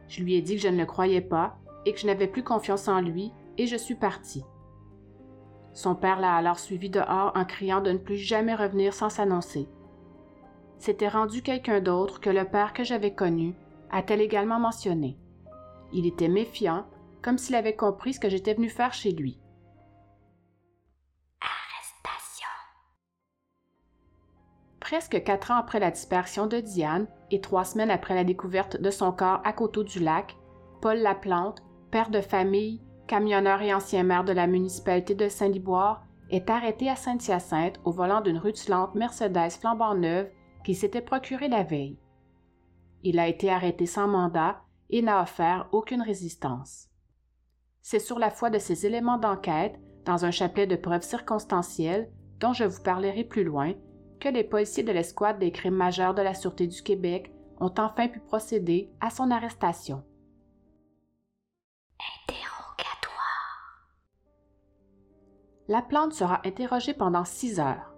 Je 0.07 0.23
lui 0.23 0.35
ai 0.35 0.41
dit 0.41 0.55
que 0.55 0.61
je 0.61 0.67
ne 0.67 0.77
le 0.77 0.85
croyais 0.85 1.21
pas 1.21 1.57
et 1.85 1.93
que 1.93 1.99
je 1.99 2.07
n'avais 2.07 2.27
plus 2.27 2.43
confiance 2.43 2.87
en 2.87 3.01
lui, 3.01 3.31
et 3.57 3.67
je 3.67 3.75
suis 3.75 3.95
partie. 3.95 4.43
Son 5.73 5.95
père 5.95 6.19
l'a 6.19 6.35
alors 6.35 6.59
suivi 6.59 6.89
dehors 6.89 7.31
en 7.35 7.45
criant 7.45 7.81
de 7.81 7.91
ne 7.91 7.97
plus 7.97 8.17
jamais 8.17 8.55
revenir 8.55 8.93
sans 8.93 9.09
s'annoncer. 9.09 9.69
C'était 10.79 11.07
rendu 11.07 11.41
quelqu'un 11.41 11.81
d'autre 11.81 12.19
que 12.19 12.29
le 12.29 12.45
père 12.45 12.73
que 12.73 12.83
j'avais 12.83 13.13
connu, 13.13 13.55
a-t-elle 13.89 14.21
également 14.21 14.59
mentionné. 14.59 15.17
Il 15.93 16.05
était 16.05 16.27
méfiant, 16.27 16.85
comme 17.21 17.37
s'il 17.37 17.55
avait 17.55 17.75
compris 17.75 18.13
ce 18.13 18.19
que 18.19 18.29
j'étais 18.29 18.53
venu 18.53 18.69
faire 18.69 18.93
chez 18.93 19.11
lui. 19.11 19.39
Presque 24.87 25.21
quatre 25.21 25.51
ans 25.51 25.57
après 25.57 25.81
la 25.81 25.91
disparition 25.91 26.47
de 26.47 26.61
Diane 26.61 27.07
et 27.29 27.41
trois 27.41 27.65
semaines 27.65 27.91
après 27.91 28.15
la 28.15 28.23
découverte 28.23 28.79
de 28.79 28.89
son 28.89 29.11
corps 29.11 29.41
à 29.43 29.51
Coteau 29.51 29.83
du 29.83 29.99
Lac, 29.99 30.37
Paul 30.81 30.99
Laplante, 30.99 31.61
père 31.91 32.09
de 32.09 32.21
famille, 32.21 32.81
camionneur 33.05 33.61
et 33.61 33.73
ancien 33.73 34.03
maire 34.03 34.23
de 34.23 34.31
la 34.31 34.47
municipalité 34.47 35.13
de 35.13 35.27
Saint-Liboire, 35.27 36.05
est 36.29 36.49
arrêté 36.49 36.89
à 36.89 36.95
Saint-Hyacinthe 36.95 37.81
au 37.83 37.91
volant 37.91 38.21
d'une 38.21 38.37
rutilante 38.37 38.95
Mercedes 38.95 39.51
flambant 39.59 39.93
neuve 39.93 40.29
qu'il 40.63 40.77
s'était 40.77 41.01
procurée 41.01 41.49
la 41.49 41.63
veille. 41.63 41.99
Il 43.03 43.19
a 43.19 43.27
été 43.27 43.51
arrêté 43.51 43.87
sans 43.87 44.07
mandat 44.07 44.61
et 44.89 45.01
n'a 45.01 45.21
offert 45.21 45.67
aucune 45.73 46.01
résistance. 46.01 46.87
C'est 47.81 47.99
sur 47.99 48.19
la 48.19 48.29
foi 48.29 48.49
de 48.49 48.57
ces 48.57 48.85
éléments 48.85 49.17
d'enquête, 49.17 49.81
dans 50.05 50.23
un 50.23 50.31
chapelet 50.31 50.65
de 50.65 50.77
preuves 50.77 51.03
circonstancielles, 51.03 52.09
dont 52.39 52.53
je 52.53 52.63
vous 52.63 52.81
parlerai 52.81 53.25
plus 53.25 53.43
loin, 53.43 53.73
que 54.19 54.29
les 54.29 54.43
policiers 54.43 54.83
de 54.83 54.91
l'escouade 54.91 55.39
des 55.39 55.51
crimes 55.51 55.75
majeurs 55.75 56.13
de 56.13 56.21
la 56.21 56.33
Sûreté 56.33 56.67
du 56.67 56.81
Québec 56.81 57.31
ont 57.59 57.73
enfin 57.77 58.07
pu 58.07 58.19
procéder 58.19 58.91
à 58.99 59.09
son 59.09 59.31
arrestation. 59.31 60.03
Interrogatoire. 61.99 63.81
La 65.67 65.81
plante 65.81 66.13
sera 66.13 66.41
interrogée 66.45 66.93
pendant 66.93 67.25
six 67.25 67.59
heures. 67.59 67.93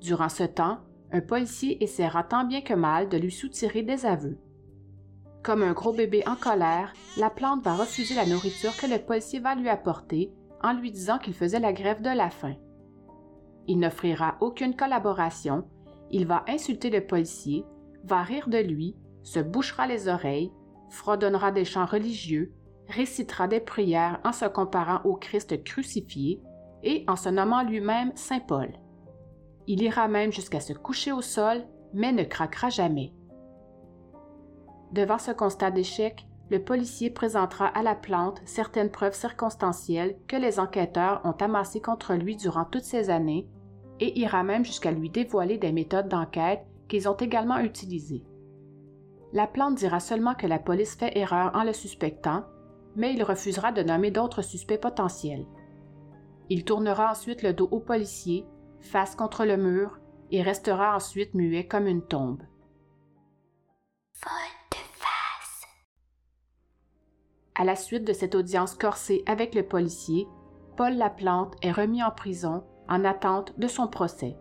Durant 0.00 0.28
ce 0.28 0.44
temps, 0.44 0.78
un 1.10 1.20
policier 1.20 1.82
essaiera 1.82 2.22
tant 2.22 2.44
bien 2.44 2.60
que 2.60 2.74
mal 2.74 3.08
de 3.08 3.16
lui 3.16 3.32
soutirer 3.32 3.82
des 3.82 4.04
aveux. 4.04 4.38
Comme 5.42 5.62
un 5.62 5.72
gros 5.72 5.92
bébé 5.92 6.22
en 6.26 6.36
colère, 6.36 6.92
la 7.16 7.30
plante 7.30 7.62
va 7.62 7.74
refuser 7.74 8.14
la 8.14 8.26
nourriture 8.26 8.76
que 8.76 8.86
le 8.86 8.98
policier 8.98 9.40
va 9.40 9.54
lui 9.54 9.68
apporter 9.68 10.32
en 10.62 10.74
lui 10.74 10.90
disant 10.90 11.18
qu'il 11.18 11.34
faisait 11.34 11.60
la 11.60 11.72
grève 11.72 12.02
de 12.02 12.10
la 12.10 12.28
faim. 12.28 12.56
Il 13.68 13.78
n'offrira 13.78 14.36
aucune 14.40 14.74
collaboration, 14.74 15.64
il 16.10 16.26
va 16.26 16.42
insulter 16.48 16.88
le 16.88 17.06
policier, 17.06 17.64
va 18.02 18.22
rire 18.22 18.48
de 18.48 18.58
lui, 18.58 18.96
se 19.22 19.40
bouchera 19.40 19.86
les 19.86 20.08
oreilles, 20.08 20.50
fredonnera 20.88 21.52
des 21.52 21.66
chants 21.66 21.84
religieux, 21.84 22.54
récitera 22.88 23.46
des 23.46 23.60
prières 23.60 24.20
en 24.24 24.32
se 24.32 24.46
comparant 24.46 25.02
au 25.04 25.16
Christ 25.16 25.62
crucifié 25.62 26.40
et 26.82 27.04
en 27.08 27.16
se 27.16 27.28
nommant 27.28 27.62
lui-même 27.62 28.10
Saint 28.14 28.40
Paul. 28.40 28.72
Il 29.66 29.82
ira 29.82 30.08
même 30.08 30.32
jusqu'à 30.32 30.60
se 30.60 30.72
coucher 30.72 31.12
au 31.12 31.20
sol, 31.20 31.62
mais 31.92 32.12
ne 32.12 32.24
craquera 32.24 32.70
jamais. 32.70 33.12
Devant 34.92 35.18
ce 35.18 35.32
constat 35.32 35.70
d'échec, 35.70 36.26
le 36.50 36.64
policier 36.64 37.10
présentera 37.10 37.66
à 37.66 37.82
la 37.82 37.94
plante 37.94 38.40
certaines 38.46 38.90
preuves 38.90 39.14
circonstancielles 39.14 40.16
que 40.26 40.36
les 40.36 40.58
enquêteurs 40.58 41.20
ont 41.24 41.32
amassées 41.32 41.82
contre 41.82 42.14
lui 42.14 42.36
durant 42.36 42.64
toutes 42.64 42.84
ces 42.84 43.10
années 43.10 43.46
et 44.00 44.18
ira 44.18 44.42
même 44.42 44.64
jusqu'à 44.64 44.90
lui 44.90 45.10
dévoiler 45.10 45.58
des 45.58 45.72
méthodes 45.72 46.08
d'enquête 46.08 46.64
qu'ils 46.88 47.08
ont 47.08 47.16
également 47.16 47.58
utilisées. 47.58 48.24
La 49.32 49.46
plante 49.46 49.74
dira 49.74 50.00
seulement 50.00 50.34
que 50.34 50.46
la 50.46 50.58
police 50.58 50.96
fait 50.96 51.16
erreur 51.18 51.52
en 51.54 51.64
le 51.64 51.72
suspectant, 51.72 52.44
mais 52.96 53.12
il 53.12 53.22
refusera 53.22 53.72
de 53.72 53.82
nommer 53.82 54.10
d'autres 54.10 54.42
suspects 54.42 54.80
potentiels. 54.80 55.46
Il 56.48 56.64
tournera 56.64 57.10
ensuite 57.10 57.42
le 57.42 57.52
dos 57.52 57.68
au 57.70 57.80
policier, 57.80 58.46
face 58.80 59.14
contre 59.14 59.44
le 59.44 59.56
mur, 59.56 59.98
et 60.30 60.42
restera 60.42 60.94
ensuite 60.96 61.34
muet 61.34 61.66
comme 61.66 61.86
une 61.86 62.02
tombe. 62.02 62.42
face. 64.12 65.66
À 67.54 67.64
la 67.64 67.76
suite 67.76 68.04
de 68.04 68.12
cette 68.12 68.34
audience 68.34 68.74
corsée 68.74 69.22
avec 69.26 69.54
le 69.54 69.62
policier, 69.62 70.26
Paul 70.76 70.94
Laplante 70.94 71.54
est 71.62 71.72
remis 71.72 72.02
en 72.02 72.10
prison 72.10 72.64
en 72.88 73.04
attente 73.04 73.58
de 73.58 73.68
son 73.68 73.86
procès. 73.86 74.36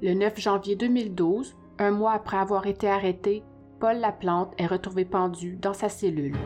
Le 0.00 0.14
9 0.14 0.38
janvier 0.38 0.76
2012, 0.76 1.56
un 1.78 1.90
mois 1.90 2.12
après 2.12 2.36
avoir 2.36 2.66
été 2.66 2.88
arrêté, 2.88 3.44
Paul 3.80 3.96
Laplante 3.98 4.54
est 4.58 4.66
retrouvé 4.66 5.04
pendu 5.04 5.56
dans 5.56 5.72
sa 5.72 5.88
cellule. 5.88 6.36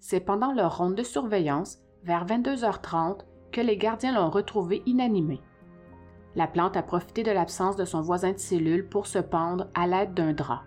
C'est 0.00 0.20
pendant 0.20 0.52
leur 0.52 0.78
ronde 0.78 0.94
de 0.94 1.02
surveillance, 1.02 1.78
vers 2.04 2.24
22h30, 2.26 3.22
que 3.50 3.60
les 3.60 3.76
gardiens 3.76 4.14
l'ont 4.14 4.30
retrouvé 4.30 4.82
inanimé. 4.86 5.40
La 6.36 6.46
plante 6.46 6.76
a 6.76 6.82
profité 6.82 7.22
de 7.22 7.32
l'absence 7.32 7.76
de 7.76 7.84
son 7.84 8.02
voisin 8.02 8.32
de 8.32 8.38
cellule 8.38 8.88
pour 8.88 9.06
se 9.06 9.18
pendre 9.18 9.68
à 9.74 9.86
l'aide 9.86 10.14
d'un 10.14 10.32
drap. 10.32 10.62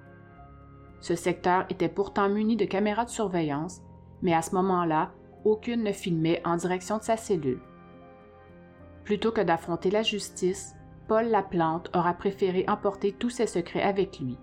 Ce 1.02 1.16
secteur 1.16 1.66
était 1.70 1.90
pourtant 1.90 2.30
muni 2.30 2.56
de 2.56 2.66
caméras 2.66 3.06
de 3.06 3.10
surveillance, 3.10 3.82
mais 4.22 4.34
à 4.34 4.42
ce 4.42 4.56
moment-là, 4.56 5.12
aucune 5.46 5.84
ne 5.84 5.92
filmait 5.92 6.42
en 6.46 6.58
direction 6.58 6.98
de 6.98 7.04
sa 7.04 7.18
cellule. 7.18 7.62
Plutôt 9.06 9.32
que 9.32 9.42
d'affronter 9.42 9.90
la 9.90 10.04
justice, 10.04 10.76
Paul 11.08 11.26
Laplante 11.26 11.90
aura 11.96 12.14
préféré 12.14 12.66
emporter 12.68 13.14
tous 13.14 13.30
ses 13.30 13.48
secrets 13.48 13.82
avec 13.82 14.20
lui. 14.20 14.38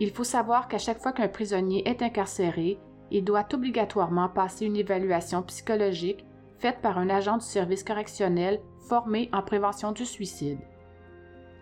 Il 0.00 0.10
faut 0.10 0.24
savoir 0.24 0.68
qu'à 0.68 0.78
chaque 0.78 1.00
fois 1.00 1.12
qu'un 1.12 1.28
prisonnier 1.28 1.88
est 1.88 2.02
incarcéré, 2.02 2.78
il 3.10 3.24
doit 3.24 3.46
obligatoirement 3.52 4.28
passer 4.28 4.66
une 4.66 4.76
évaluation 4.76 5.42
psychologique 5.42 6.26
faite 6.58 6.80
par 6.82 6.98
un 6.98 7.08
agent 7.08 7.38
du 7.38 7.44
service 7.44 7.84
correctionnel 7.84 8.60
formé 8.88 9.30
en 9.32 9.42
prévention 9.42 9.92
du 9.92 10.04
suicide. 10.04 10.60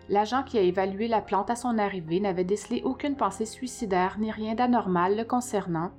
L'agent 0.09 0.43
qui 0.43 0.57
a 0.57 0.61
évalué 0.61 1.07
la 1.07 1.21
plante 1.21 1.51
à 1.51 1.55
son 1.55 1.77
arrivée 1.77 2.19
n'avait 2.19 2.43
décelé 2.43 2.81
aucune 2.83 3.15
pensée 3.15 3.45
suicidaire 3.45 4.17
ni 4.19 4.31
rien 4.31 4.55
d'anormal 4.55 5.15
le 5.15 5.23
concernant, 5.23 5.91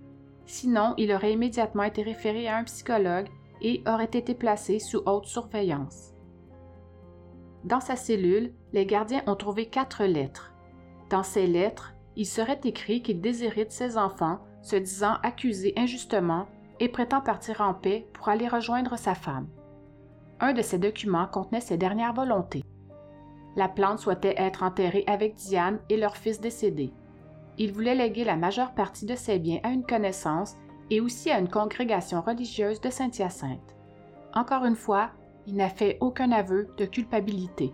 sinon 0.46 0.94
il 0.98 1.12
aurait 1.12 1.32
immédiatement 1.32 1.84
été 1.84 2.02
référé 2.02 2.48
à 2.48 2.56
un 2.56 2.64
psychologue 2.64 3.28
et 3.62 3.84
aurait 3.86 4.04
été 4.04 4.34
placé 4.34 4.80
sous 4.80 5.00
haute 5.06 5.26
surveillance. 5.26 6.12
Dans 7.62 7.80
sa 7.80 7.94
cellule, 7.94 8.52
les 8.72 8.84
gardiens 8.84 9.22
ont 9.28 9.36
trouvé 9.36 9.66
quatre 9.66 10.04
lettres. 10.04 10.52
Dans 11.08 11.22
ces 11.22 11.46
lettres, 11.46 11.94
il 12.16 12.26
serait 12.26 12.60
écrit 12.64 13.02
qu'il 13.02 13.20
déshérite 13.20 13.70
ses 13.70 13.96
enfants, 13.96 14.40
se 14.62 14.76
disant 14.76 15.18
accusé 15.22 15.72
injustement 15.76 16.46
et 16.80 16.88
prétend 16.88 17.20
partir 17.20 17.60
en 17.60 17.74
paix 17.74 18.08
pour 18.14 18.28
aller 18.28 18.48
rejoindre 18.48 18.98
sa 18.98 19.14
femme. 19.14 19.46
Un 20.40 20.52
de 20.52 20.62
ces 20.62 20.78
documents 20.78 21.26
contenait 21.26 21.60
ses 21.60 21.76
dernières 21.76 22.14
volontés. 22.14 22.64
La 23.56 23.68
plante 23.68 23.98
souhaitait 23.98 24.34
être 24.36 24.62
enterrée 24.62 25.04
avec 25.06 25.34
Diane 25.34 25.80
et 25.88 25.96
leur 25.96 26.16
fils 26.16 26.40
décédé. 26.40 26.92
Il 27.58 27.72
voulait 27.72 27.94
léguer 27.94 28.24
la 28.24 28.36
majeure 28.36 28.72
partie 28.72 29.06
de 29.06 29.16
ses 29.16 29.38
biens 29.38 29.60
à 29.62 29.70
une 29.70 29.84
connaissance 29.84 30.56
et 30.90 31.00
aussi 31.00 31.30
à 31.30 31.38
une 31.38 31.48
congrégation 31.48 32.20
religieuse 32.20 32.80
de 32.80 32.90
Saint-Hyacinthe. 32.90 33.76
Encore 34.34 34.64
une 34.64 34.76
fois, 34.76 35.10
il 35.46 35.56
n'a 35.56 35.68
fait 35.68 35.98
aucun 36.00 36.30
aveu 36.32 36.68
de 36.76 36.84
culpabilité. 36.84 37.72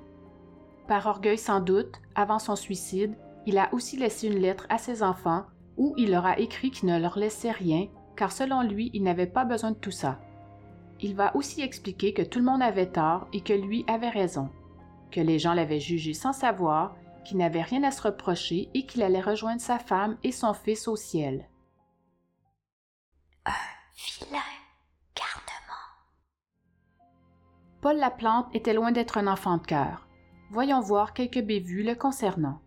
Par 0.88 1.06
orgueil 1.06 1.38
sans 1.38 1.60
doute, 1.60 1.94
avant 2.14 2.38
son 2.38 2.56
suicide, 2.56 3.14
il 3.44 3.58
a 3.58 3.72
aussi 3.72 3.96
laissé 3.96 4.28
une 4.28 4.38
lettre 4.40 4.66
à 4.68 4.78
ses 4.78 5.02
enfants 5.02 5.44
où 5.76 5.94
il 5.96 6.10
leur 6.10 6.26
a 6.26 6.38
écrit 6.38 6.70
qu'il 6.70 6.88
ne 6.88 6.98
leur 6.98 7.18
laissait 7.18 7.50
rien, 7.50 7.88
car 8.16 8.32
selon 8.32 8.62
lui, 8.62 8.90
il 8.94 9.02
n'avait 9.02 9.26
pas 9.26 9.44
besoin 9.44 9.72
de 9.72 9.76
tout 9.76 9.90
ça. 9.90 10.18
Il 11.00 11.14
va 11.14 11.36
aussi 11.36 11.60
expliquer 11.60 12.14
que 12.14 12.22
tout 12.22 12.38
le 12.38 12.46
monde 12.46 12.62
avait 12.62 12.90
tort 12.90 13.26
et 13.32 13.40
que 13.40 13.52
lui 13.52 13.84
avait 13.86 14.08
raison, 14.08 14.48
que 15.10 15.20
les 15.20 15.38
gens 15.38 15.54
l'avaient 15.54 15.80
jugé 15.80 16.14
sans 16.14 16.32
savoir, 16.32 16.96
qu'il 17.24 17.38
n'avait 17.38 17.62
rien 17.62 17.82
à 17.82 17.90
se 17.90 18.02
reprocher 18.02 18.70
et 18.74 18.86
qu'il 18.86 19.02
allait 19.02 19.20
rejoindre 19.20 19.60
sa 19.60 19.78
femme 19.78 20.16
et 20.22 20.32
son 20.32 20.54
fils 20.54 20.88
au 20.88 20.96
ciel. 20.96 21.48
Un 23.44 23.52
vilain 23.94 24.38
garnement. 25.14 25.86
Paul 27.80 27.96
Laplante 27.96 28.48
était 28.54 28.74
loin 28.74 28.92
d'être 28.92 29.18
un 29.18 29.26
enfant 29.26 29.58
de 29.58 29.66
cœur. 29.66 30.06
Voyons 30.50 30.80
voir 30.80 31.12
quelques 31.12 31.42
bévues 31.42 31.82
le 31.82 31.94
concernant. 31.94 32.60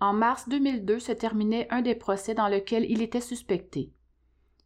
En 0.00 0.12
mars 0.12 0.48
2002 0.48 0.98
se 0.98 1.12
terminait 1.12 1.68
un 1.70 1.82
des 1.82 1.94
procès 1.94 2.34
dans 2.34 2.48
lequel 2.48 2.90
il 2.90 3.02
était 3.02 3.20
suspecté. 3.20 3.92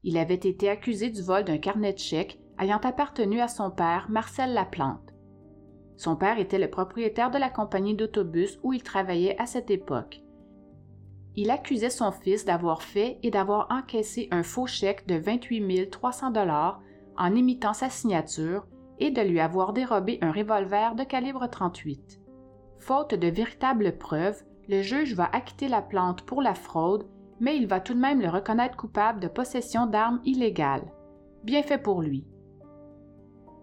Il 0.02 0.16
avait 0.16 0.34
été 0.34 0.68
accusé 0.68 1.10
du 1.10 1.22
vol 1.22 1.44
d'un 1.44 1.58
carnet 1.58 1.92
de 1.92 1.98
chèques 1.98 2.38
ayant 2.58 2.78
appartenu 2.78 3.40
à 3.40 3.48
son 3.48 3.70
père, 3.70 4.06
Marcel 4.10 4.52
Laplante. 4.52 5.13
Son 5.96 6.16
père 6.16 6.38
était 6.38 6.58
le 6.58 6.70
propriétaire 6.70 7.30
de 7.30 7.38
la 7.38 7.50
compagnie 7.50 7.94
d'autobus 7.94 8.58
où 8.62 8.72
il 8.72 8.82
travaillait 8.82 9.40
à 9.40 9.46
cette 9.46 9.70
époque. 9.70 10.22
Il 11.36 11.50
accusait 11.50 11.90
son 11.90 12.12
fils 12.12 12.44
d'avoir 12.44 12.82
fait 12.82 13.18
et 13.22 13.30
d'avoir 13.30 13.66
encaissé 13.70 14.28
un 14.30 14.42
faux 14.42 14.66
chèque 14.66 15.06
de 15.06 15.16
28 15.16 15.90
300 15.90 16.30
dollars 16.30 16.80
en 17.16 17.34
imitant 17.34 17.74
sa 17.74 17.90
signature 17.90 18.66
et 18.98 19.10
de 19.10 19.20
lui 19.20 19.40
avoir 19.40 19.72
dérobé 19.72 20.18
un 20.20 20.30
revolver 20.30 20.94
de 20.94 21.04
calibre 21.04 21.48
38. 21.48 22.20
Faute 22.78 23.14
de 23.14 23.28
véritables 23.28 23.96
preuves, 23.96 24.44
le 24.68 24.82
juge 24.82 25.14
va 25.14 25.28
acquitter 25.32 25.68
la 25.68 25.82
plante 25.82 26.22
pour 26.22 26.42
la 26.42 26.54
fraude, 26.54 27.06
mais 27.40 27.56
il 27.56 27.66
va 27.66 27.80
tout 27.80 27.94
de 27.94 28.00
même 28.00 28.20
le 28.20 28.28
reconnaître 28.28 28.76
coupable 28.76 29.20
de 29.20 29.28
possession 29.28 29.86
d'armes 29.86 30.20
illégales. 30.24 30.92
Bien 31.42 31.62
fait 31.62 31.78
pour 31.78 32.00
lui. 32.00 32.26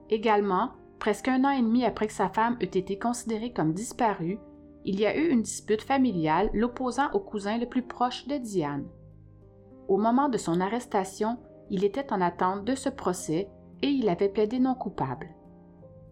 Également, 0.09 0.71
presque 1.01 1.29
un 1.29 1.43
an 1.45 1.49
et 1.49 1.63
demi 1.63 1.83
après 1.83 2.05
que 2.05 2.13
sa 2.13 2.29
femme 2.29 2.57
eût 2.61 2.65
été 2.65 2.99
considérée 2.99 3.51
comme 3.51 3.73
disparue, 3.73 4.39
il 4.85 4.99
y 4.99 5.07
a 5.07 5.17
eu 5.17 5.29
une 5.29 5.41
dispute 5.41 5.81
familiale 5.81 6.51
l'opposant 6.53 7.09
au 7.13 7.19
cousin 7.19 7.57
le 7.57 7.65
plus 7.65 7.81
proche 7.81 8.27
de 8.27 8.37
Diane. 8.37 8.87
Au 9.87 9.97
moment 9.97 10.29
de 10.29 10.37
son 10.37 10.61
arrestation, 10.61 11.39
il 11.71 11.83
était 11.83 12.13
en 12.13 12.21
attente 12.21 12.65
de 12.65 12.75
ce 12.75 12.87
procès 12.87 13.49
et 13.81 13.87
il 13.87 14.07
avait 14.09 14.29
plaidé 14.29 14.59
non 14.59 14.75
coupable. 14.75 15.31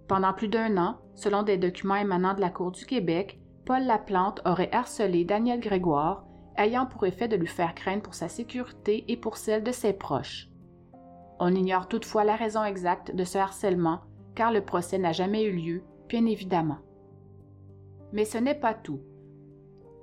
Pendant 0.07 0.33
plus 0.33 0.47
d'un 0.47 0.75
an, 0.77 0.97
selon 1.13 1.43
des 1.43 1.57
documents 1.57 1.95
émanant 1.95 2.33
de 2.33 2.41
la 2.41 2.49
Cour 2.49 2.71
du 2.71 2.87
Québec, 2.87 3.39
Paul 3.67 3.83
Laplante 3.83 4.41
aurait 4.43 4.73
harcelé 4.73 5.23
Daniel 5.23 5.59
Grégoire, 5.59 6.25
ayant 6.57 6.87
pour 6.87 7.05
effet 7.05 7.27
de 7.27 7.35
lui 7.35 7.45
faire 7.45 7.75
craindre 7.75 8.01
pour 8.01 8.15
sa 8.15 8.27
sécurité 8.27 9.05
et 9.07 9.17
pour 9.17 9.37
celle 9.37 9.63
de 9.63 9.71
ses 9.71 9.93
proches. 9.93 10.49
On 11.39 11.53
ignore 11.53 11.87
toutefois 11.87 12.23
la 12.23 12.35
raison 12.35 12.63
exacte 12.63 13.15
de 13.15 13.23
ce 13.23 13.37
harcèlement, 13.37 13.99
car 14.35 14.51
le 14.51 14.61
procès 14.61 14.97
n'a 14.97 15.11
jamais 15.11 15.43
eu 15.43 15.51
lieu, 15.51 15.83
bien 16.07 16.25
évidemment. 16.25 16.79
Mais 18.13 18.25
ce 18.25 18.37
n'est 18.37 18.59
pas 18.59 18.73
tout. 18.73 19.01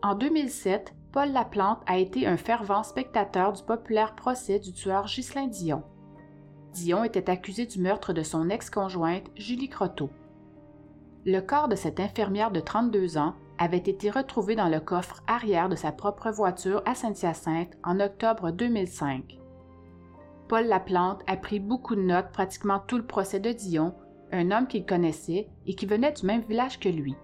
En 0.03 0.15
2007, 0.15 0.95
Paul 1.13 1.33
Laplante 1.33 1.83
a 1.87 1.99
été 1.99 2.27
un 2.27 2.37
fervent 2.37 2.83
spectateur 2.83 3.53
du 3.53 3.63
populaire 3.63 4.15
procès 4.15 4.59
du 4.59 4.73
tueur 4.73 5.07
Ghislain 5.07 5.47
Dion. 5.47 5.83
Dion 6.73 7.05
était 7.05 7.31
accusé 7.31 7.65
du 7.65 7.81
meurtre 7.81 8.13
de 8.13 8.23
son 8.23 8.51
ex-conjointe 8.51 9.31
Julie 9.35 9.71
Croteau. 9.71 10.11
Le 11.25 11.41
corps 11.41 11.69
de 11.69 11.75
cette 11.75 12.01
infirmière 12.01 12.51
de 12.51 12.61
32 12.61 13.17
ans 13.17 13.35
avait 13.59 13.79
été 13.79 14.11
retrouvé 14.11 14.55
dans 14.55 14.69
le 14.69 14.81
coffre 14.81 15.23
arrière 15.27 15.69
de 15.69 15.75
sa 15.75 15.91
propre 15.91 16.31
voiture 16.31 16.83
à 16.85 16.95
Saint-Hyacinthe 16.95 17.77
en 17.83 17.99
octobre 17.99 18.51
2005. 18.51 19.39
Paul 20.49 20.67
Laplante 20.67 21.23
a 21.27 21.37
pris 21.37 21.59
beaucoup 21.59 21.97
de 21.97 22.03
notes 22.03 22.31
pratiquement 22.31 22.79
tout 22.79 22.99
le 22.99 23.07
procès 23.07 23.41
de 23.41 23.53
Dion, 23.53 23.95
un 24.33 24.51
homme 24.51 24.67
qu'il 24.67 24.87
connaissait 24.87 25.49
et 25.67 25.75
qui 25.75 25.87
venait 25.87 26.13
du 26.13 26.27
même 26.27 26.43
village 26.43 26.79
que 26.79 26.89
lui. 26.89 27.15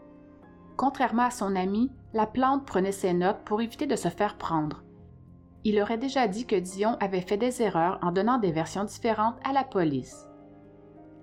Contrairement 0.77 1.25
à 1.25 1.31
son 1.31 1.55
ami, 1.57 1.91
Laplante 2.13 2.67
prenait 2.67 2.93
ses 2.93 3.13
notes 3.13 3.43
pour 3.45 3.61
éviter 3.61 3.87
de 3.87 3.97
se 3.97 4.09
faire 4.09 4.37
prendre. 4.37 4.83
Il 5.65 5.81
aurait 5.81 5.99
déjà 5.99 6.27
dit 6.27 6.47
que 6.47 6.57
Dion 6.57 6.97
avait 7.01 7.21
fait 7.21 7.37
des 7.37 7.63
erreurs 7.63 7.99
en 8.03 8.11
donnant 8.11 8.39
des 8.39 8.53
versions 8.53 8.85
différentes 8.85 9.39
à 9.45 9.53
la 9.53 9.65
police. 9.65 10.27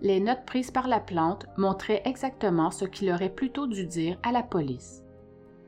Les 0.01 0.21
notes 0.21 0.45
prises 0.45 0.71
par 0.71 0.87
Laplante 0.87 1.45
montraient 1.57 2.01
exactement 2.05 2.71
ce 2.71 2.85
qu'il 2.85 3.11
aurait 3.11 3.33
plutôt 3.33 3.67
dû 3.67 3.85
dire 3.85 4.17
à 4.23 4.31
la 4.31 4.43
police. 4.43 5.03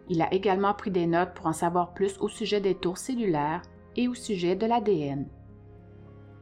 Il 0.08 0.22
a 0.22 0.34
également 0.34 0.74
pris 0.74 0.92
des 0.92 1.06
notes 1.06 1.34
pour 1.34 1.48
en 1.48 1.54
savoir 1.54 1.94
plus 1.94 2.18
au 2.20 2.30
sujet 2.30 2.62
des 2.62 2.76
tours 2.76 2.98
cellulaires 2.98 3.62
et 3.98 4.08
au 4.08 4.14
sujet 4.14 4.56
de 4.56 4.66
l'ADN. 4.66 5.28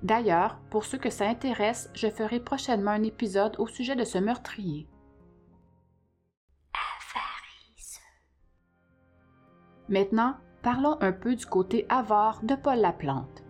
D'ailleurs, 0.01 0.59
pour 0.69 0.85
ceux 0.85 0.97
que 0.97 1.09
ça 1.09 1.27
intéresse, 1.27 1.89
je 1.93 2.09
ferai 2.09 2.39
prochainement 2.39 2.91
un 2.91 3.03
épisode 3.03 3.55
au 3.59 3.67
sujet 3.67 3.95
de 3.95 4.05
ce 4.05 4.17
meurtrier. 4.17 4.87
Avarice. 6.73 7.99
Maintenant, 9.89 10.35
parlons 10.61 10.97
un 11.01 11.11
peu 11.11 11.35
du 11.35 11.45
côté 11.45 11.85
avare 11.89 12.41
de 12.43 12.55
Paul 12.55 12.79
Laplante. 12.79 13.43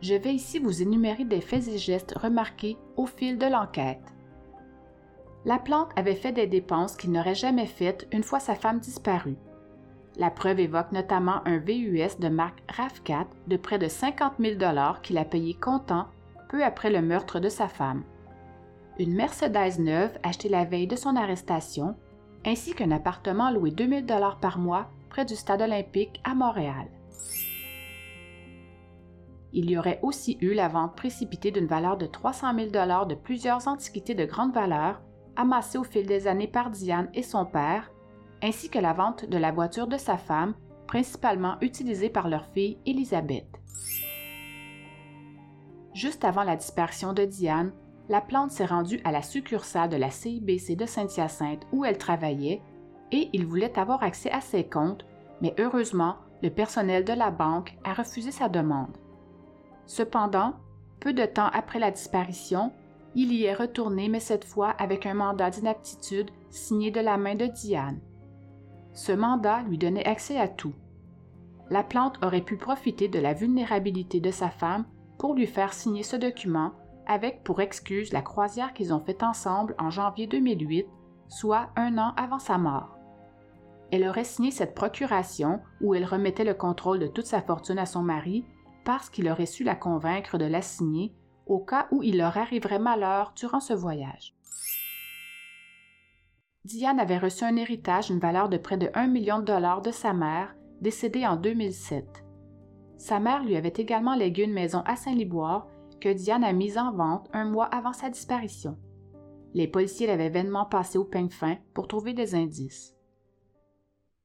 Je 0.00 0.14
vais 0.14 0.32
ici 0.32 0.58
vous 0.58 0.80
énumérer 0.80 1.24
des 1.24 1.42
faits 1.42 1.68
et 1.68 1.76
gestes 1.76 2.14
remarqués 2.16 2.78
au 2.96 3.04
fil 3.04 3.36
de 3.36 3.46
l'enquête. 3.46 4.14
Laplante 5.44 5.90
avait 5.96 6.14
fait 6.14 6.32
des 6.32 6.46
dépenses 6.46 6.96
qu'il 6.96 7.12
n'aurait 7.12 7.34
jamais 7.34 7.66
faites 7.66 8.08
une 8.12 8.22
fois 8.22 8.40
sa 8.40 8.54
femme 8.54 8.78
disparue. 8.78 9.36
La 10.20 10.30
preuve 10.30 10.60
évoque 10.60 10.92
notamment 10.92 11.40
un 11.46 11.56
VUS 11.56 12.18
de 12.18 12.28
marque 12.28 12.62
RAV4 12.68 13.24
de 13.46 13.56
près 13.56 13.78
de 13.78 13.88
50 13.88 14.34
000 14.38 14.60
qu'il 15.02 15.16
a 15.16 15.24
payé 15.24 15.54
comptant 15.54 16.08
peu 16.50 16.62
après 16.62 16.90
le 16.90 17.00
meurtre 17.00 17.40
de 17.40 17.48
sa 17.48 17.68
femme. 17.68 18.02
Une 18.98 19.14
Mercedes 19.14 19.78
neuve 19.78 20.18
achetée 20.22 20.50
la 20.50 20.66
veille 20.66 20.86
de 20.86 20.94
son 20.94 21.16
arrestation, 21.16 21.96
ainsi 22.44 22.74
qu'un 22.74 22.90
appartement 22.90 23.50
loué 23.50 23.70
2000 23.70 24.04
par 24.42 24.58
mois 24.58 24.90
près 25.08 25.24
du 25.24 25.34
stade 25.34 25.62
olympique 25.62 26.20
à 26.22 26.34
Montréal. 26.34 26.88
Il 29.54 29.70
y 29.70 29.78
aurait 29.78 30.00
aussi 30.02 30.36
eu 30.42 30.52
la 30.52 30.68
vente 30.68 30.96
précipitée 30.96 31.50
d'une 31.50 31.66
valeur 31.66 31.96
de 31.96 32.04
300 32.04 32.54
000 32.70 33.06
de 33.06 33.14
plusieurs 33.14 33.66
antiquités 33.68 34.14
de 34.14 34.26
grande 34.26 34.52
valeur 34.52 35.00
amassées 35.36 35.78
au 35.78 35.84
fil 35.84 36.06
des 36.06 36.26
années 36.26 36.46
par 36.46 36.68
Diane 36.68 37.08
et 37.14 37.22
son 37.22 37.46
père, 37.46 37.90
ainsi 38.42 38.68
que 38.68 38.78
la 38.78 38.92
vente 38.92 39.24
de 39.24 39.38
la 39.38 39.52
voiture 39.52 39.86
de 39.86 39.96
sa 39.96 40.16
femme, 40.16 40.54
principalement 40.86 41.56
utilisée 41.60 42.10
par 42.10 42.28
leur 42.28 42.46
fille 42.46 42.78
Elisabeth. 42.86 43.46
Juste 45.94 46.24
avant 46.24 46.44
la 46.44 46.56
disparition 46.56 47.12
de 47.12 47.24
Diane, 47.24 47.72
la 48.08 48.20
plante 48.20 48.50
s'est 48.50 48.66
rendue 48.66 49.00
à 49.04 49.12
la 49.12 49.22
succursale 49.22 49.88
de 49.88 49.96
la 49.96 50.10
CIBC 50.10 50.76
de 50.76 50.86
Saint-Hyacinthe 50.86 51.66
où 51.72 51.84
elle 51.84 51.98
travaillait 51.98 52.60
et 53.12 53.28
il 53.32 53.46
voulait 53.46 53.78
avoir 53.78 54.02
accès 54.02 54.30
à 54.30 54.40
ses 54.40 54.64
comptes, 54.64 55.04
mais 55.40 55.54
heureusement, 55.58 56.16
le 56.42 56.50
personnel 56.50 57.04
de 57.04 57.12
la 57.12 57.30
banque 57.30 57.76
a 57.84 57.92
refusé 57.92 58.30
sa 58.30 58.48
demande. 58.48 58.96
Cependant, 59.86 60.54
peu 61.00 61.12
de 61.12 61.24
temps 61.24 61.50
après 61.52 61.78
la 61.78 61.90
disparition, 61.90 62.72
il 63.14 63.32
y 63.32 63.44
est 63.44 63.54
retourné, 63.54 64.08
mais 64.08 64.20
cette 64.20 64.44
fois 64.44 64.70
avec 64.70 65.06
un 65.06 65.14
mandat 65.14 65.50
d'inaptitude 65.50 66.30
signé 66.50 66.90
de 66.90 67.00
la 67.00 67.16
main 67.16 67.34
de 67.34 67.46
Diane. 67.46 68.00
Ce 68.92 69.12
mandat 69.12 69.62
lui 69.62 69.78
donnait 69.78 70.06
accès 70.06 70.38
à 70.38 70.48
tout. 70.48 70.74
La 71.70 71.84
plante 71.84 72.18
aurait 72.24 72.40
pu 72.40 72.56
profiter 72.56 73.08
de 73.08 73.18
la 73.18 73.32
vulnérabilité 73.32 74.20
de 74.20 74.30
sa 74.30 74.50
femme 74.50 74.84
pour 75.18 75.34
lui 75.34 75.46
faire 75.46 75.72
signer 75.72 76.02
ce 76.02 76.16
document 76.16 76.72
avec 77.06 77.42
pour 77.42 77.60
excuse 77.60 78.12
la 78.12 78.22
croisière 78.22 78.72
qu'ils 78.72 78.94
ont 78.94 79.00
faite 79.00 79.22
ensemble 79.22 79.74
en 79.78 79.90
janvier 79.90 80.26
2008, 80.26 80.86
soit 81.28 81.70
un 81.76 81.98
an 81.98 82.12
avant 82.16 82.38
sa 82.38 82.58
mort. 82.58 82.96
Elle 83.92 84.06
aurait 84.06 84.24
signé 84.24 84.50
cette 84.50 84.74
procuration 84.74 85.60
où 85.80 85.94
elle 85.94 86.04
remettait 86.04 86.44
le 86.44 86.54
contrôle 86.54 87.00
de 87.00 87.08
toute 87.08 87.26
sa 87.26 87.42
fortune 87.42 87.78
à 87.78 87.86
son 87.86 88.02
mari 88.02 88.44
parce 88.84 89.10
qu'il 89.10 89.28
aurait 89.28 89.46
su 89.46 89.64
la 89.64 89.74
convaincre 89.74 90.38
de 90.38 90.44
la 90.44 90.62
signer 90.62 91.12
au 91.46 91.58
cas 91.58 91.88
où 91.90 92.02
il 92.02 92.18
leur 92.18 92.38
arriverait 92.38 92.78
malheur 92.78 93.32
durant 93.34 93.60
ce 93.60 93.74
voyage. 93.74 94.36
Diane 96.64 97.00
avait 97.00 97.18
reçu 97.18 97.44
un 97.44 97.56
héritage 97.56 98.08
d'une 98.08 98.18
valeur 98.18 98.50
de 98.50 98.58
près 98.58 98.76
de 98.76 98.90
1 98.92 99.06
million 99.06 99.38
de 99.38 99.44
dollars 99.44 99.80
de 99.80 99.90
sa 99.90 100.12
mère, 100.12 100.54
décédée 100.82 101.26
en 101.26 101.36
2007. 101.36 102.22
Sa 102.98 103.18
mère 103.18 103.42
lui 103.42 103.56
avait 103.56 103.72
également 103.74 104.14
légué 104.14 104.42
une 104.42 104.52
maison 104.52 104.82
à 104.84 104.94
Saint-Liboire 104.94 105.66
que 106.02 106.12
Diane 106.12 106.44
a 106.44 106.52
mise 106.52 106.76
en 106.76 106.92
vente 106.92 107.30
un 107.32 107.46
mois 107.46 107.64
avant 107.66 107.94
sa 107.94 108.10
disparition. 108.10 108.76
Les 109.54 109.68
policiers 109.68 110.06
l'avaient 110.06 110.28
vainement 110.28 110.66
passé 110.66 110.98
au 110.98 111.04
peigne 111.04 111.30
fin 111.30 111.56
pour 111.72 111.88
trouver 111.88 112.12
des 112.12 112.34
indices. 112.34 112.94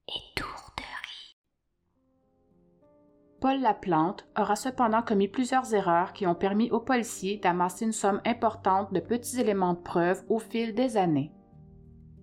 Étourderie. 0.07 1.37
Paul 3.39 3.61
Laplante 3.61 4.27
aura 4.37 4.57
cependant 4.57 5.01
commis 5.01 5.29
plusieurs 5.29 5.73
erreurs 5.73 6.11
qui 6.11 6.27
ont 6.27 6.35
permis 6.35 6.69
aux 6.69 6.81
policiers 6.81 7.37
d'amasser 7.37 7.85
une 7.85 7.93
somme 7.93 8.21
importante 8.25 8.91
de 8.93 8.99
petits 8.99 9.39
éléments 9.39 9.73
de 9.73 9.79
preuve 9.79 10.23
au 10.27 10.39
fil 10.39 10.75
des 10.75 10.97
années. 10.97 11.31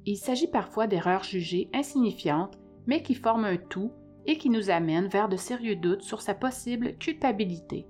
Il 0.05 0.17
s'agit 0.17 0.49
parfois 0.49 0.87
d'erreurs 0.87 1.25
jugées 1.25 1.69
insignifiantes, 1.73 2.59
mais 2.87 3.03
qui 3.03 3.15
forment 3.15 3.45
un 3.45 3.57
tout 3.57 3.93
et 4.27 4.37
qui 4.37 4.51
nous 4.51 4.71
amènent 4.71 5.09
vers 5.09 5.29
de 5.29 5.37
sérieux 5.37 5.77
doutes 5.77 6.03
sur 6.03 6.21
sa 6.21 6.35
possible 6.35 6.97
culpabilité. 6.99 7.87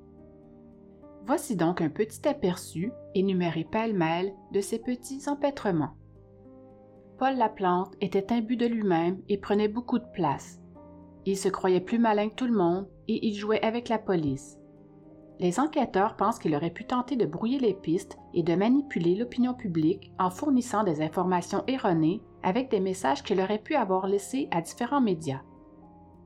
Voici 1.24 1.56
donc 1.56 1.80
un 1.80 1.88
petit 1.88 2.26
aperçu, 2.26 2.92
énuméré 3.14 3.64
pêle-mêle, 3.64 4.34
de 4.52 4.60
ces 4.60 4.78
petits 4.78 5.28
empêtrements. 5.28 5.94
Paul 7.18 7.36
Laplante 7.36 7.94
était 8.00 8.32
imbu 8.32 8.56
de 8.56 8.66
lui-même 8.66 9.22
et 9.28 9.38
prenait 9.38 9.68
beaucoup 9.68 9.98
de 9.98 10.10
place. 10.12 10.60
Il 11.24 11.36
se 11.36 11.48
croyait 11.48 11.80
plus 11.80 11.98
malin 11.98 12.28
que 12.28 12.34
tout 12.34 12.46
le 12.46 12.56
monde 12.56 12.88
et 13.06 13.26
il 13.26 13.34
jouait 13.34 13.62
avec 13.62 13.88
la 13.88 13.98
police. 13.98 14.58
Les 15.40 15.58
enquêteurs 15.58 16.16
pensent 16.16 16.38
qu'il 16.38 16.54
aurait 16.54 16.70
pu 16.70 16.84
tenter 16.84 17.16
de 17.16 17.26
brouiller 17.26 17.58
les 17.58 17.74
pistes 17.74 18.18
et 18.34 18.42
de 18.42 18.54
manipuler 18.54 19.16
l'opinion 19.16 19.54
publique 19.54 20.12
en 20.18 20.30
fournissant 20.30 20.84
des 20.84 21.02
informations 21.02 21.64
erronées 21.66 22.22
avec 22.42 22.70
des 22.70 22.80
messages 22.80 23.22
qu'il 23.22 23.40
aurait 23.40 23.58
pu 23.58 23.74
avoir 23.74 24.06
laissés 24.06 24.48
à 24.50 24.60
différents 24.60 25.00
médias. 25.00 25.40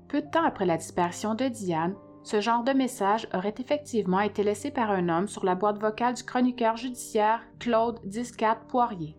Peu 0.08 0.22
de 0.22 0.30
temps 0.30 0.44
après 0.44 0.66
la 0.66 0.76
disparition 0.76 1.34
de 1.34 1.48
Diane, 1.48 1.94
ce 2.22 2.40
genre 2.40 2.64
de 2.64 2.72
message 2.72 3.28
aurait 3.32 3.54
effectivement 3.58 4.20
été 4.20 4.42
laissé 4.42 4.70
par 4.70 4.90
un 4.90 5.08
homme 5.08 5.28
sur 5.28 5.44
la 5.44 5.54
boîte 5.54 5.80
vocale 5.80 6.14
du 6.14 6.24
chroniqueur 6.24 6.76
judiciaire 6.76 7.40
Claude 7.60 8.00
Discat 8.04 8.58
Poirier. 8.68 9.16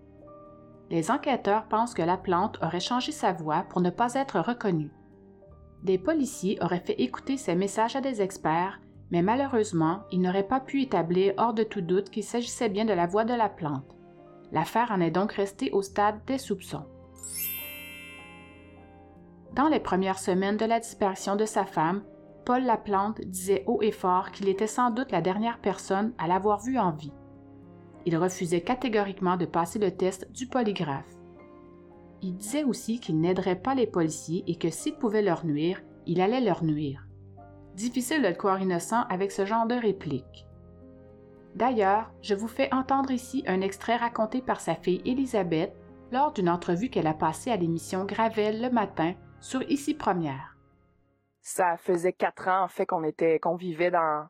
Les 0.90 1.10
enquêteurs 1.10 1.68
pensent 1.68 1.94
que 1.94 2.02
la 2.02 2.18
plante 2.18 2.60
aurait 2.62 2.80
changé 2.80 3.12
sa 3.12 3.34
voix 3.34 3.66
pour 3.70 3.82
ne 3.82 3.90
pas 3.90 4.14
être 4.14 4.40
reconnue. 4.40 4.92
Des 5.84 5.98
policiers 5.98 6.58
auraient 6.62 6.84
fait 6.86 7.02
écouter 7.02 7.38
ces 7.38 7.56
messages 7.56 7.96
à 7.96 8.02
des 8.02 8.22
experts, 8.22 8.80
mais 9.12 9.22
malheureusement, 9.22 10.04
ils 10.12 10.22
n'auraient 10.22 10.48
pas 10.48 10.60
pu 10.60 10.82
établir 10.82 11.34
hors 11.38 11.54
de 11.54 11.64
tout 11.64 11.82
doute 11.82 12.10
qu'il 12.10 12.24
s'agissait 12.24 12.70
bien 12.70 12.86
de 12.86 12.94
la 12.94 13.08
voix 13.08 13.26
de 13.26 13.34
la 13.34 13.50
plante. 13.50 13.96
L'affaire 14.52 14.92
en 14.92 15.02
est 15.02 15.12
donc 15.12 15.34
restée 15.34 15.72
au 15.72 15.82
stade 15.82 16.20
des 16.26 16.38
soupçons. 16.38 16.86
Dans 19.54 19.70
les 19.70 19.80
premières 19.80 20.20
semaines 20.20 20.58
de 20.58 20.66
la 20.66 20.80
disparition 20.80 21.36
de 21.36 21.46
sa 21.46 21.66
femme, 21.66 22.04
Paul 22.46 22.64
Laplante 22.64 23.22
disait 23.22 23.64
haut 23.68 23.82
et 23.82 23.92
fort 23.92 24.32
qu'il 24.32 24.48
était 24.48 24.68
sans 24.68 24.92
doute 24.92 25.12
la 25.12 25.22
dernière 25.22 25.60
personne 25.60 26.14
à 26.18 26.28
l'avoir 26.28 26.62
vue 26.62 26.78
en 26.78 26.92
vie. 26.92 27.12
Il 28.06 28.16
refusait 28.16 28.62
catégoriquement 28.62 29.36
de 29.36 29.46
passer 29.46 29.80
le 29.80 29.92
test 29.92 30.32
du 30.32 30.48
polygraphe. 30.48 31.18
Il 32.22 32.36
disait 32.36 32.64
aussi 32.64 33.00
qu'il 33.00 33.20
n'aiderait 33.20 33.60
pas 33.60 33.76
les 33.76 33.88
policiers 33.88 34.44
et 34.48 34.56
que 34.56 34.70
s'il 34.70 34.96
pouvait 34.96 35.22
leur 35.22 35.46
nuire, 35.46 35.82
il 36.06 36.22
allait 36.22 36.40
leur 36.40 36.64
nuire. 36.64 37.07
Difficile 37.78 38.22
de 38.22 38.28
le 38.28 38.34
croire 38.34 38.62
innocent 38.62 39.04
avec 39.10 39.32
ce 39.32 39.46
genre 39.46 39.66
de 39.66 39.76
réplique. 39.76 40.46
D'ailleurs, 41.56 42.12
je 42.22 42.36
vous 42.36 42.50
fais 42.50 42.74
entendre 42.74 43.12
ici 43.12 43.44
un 43.48 43.62
extrait 43.62 43.96
raconté 43.96 44.42
par 44.42 44.60
sa 44.60 44.76
fille 44.76 45.02
Elisabeth 45.06 45.74
lors 46.12 46.34
d'une 46.34 46.50
entrevue 46.50 46.90
qu'elle 46.90 47.08
a 47.08 47.14
passée 47.14 47.52
à 47.52 47.56
l'émission 47.56 48.04
Gravel 48.04 48.62
le 48.62 48.70
matin 48.70 49.14
sur 49.40 49.62
Ici 49.64 49.94
Première 49.94 50.58
ça 51.48 51.78
faisait 51.78 52.12
quatre 52.12 52.50
ans 52.50 52.64
en 52.64 52.68
fait 52.68 52.86
qu'on 52.86 53.06
était 53.06 53.40
qu'on 53.40 53.56
vivait 53.56 53.90
dans 53.90 54.28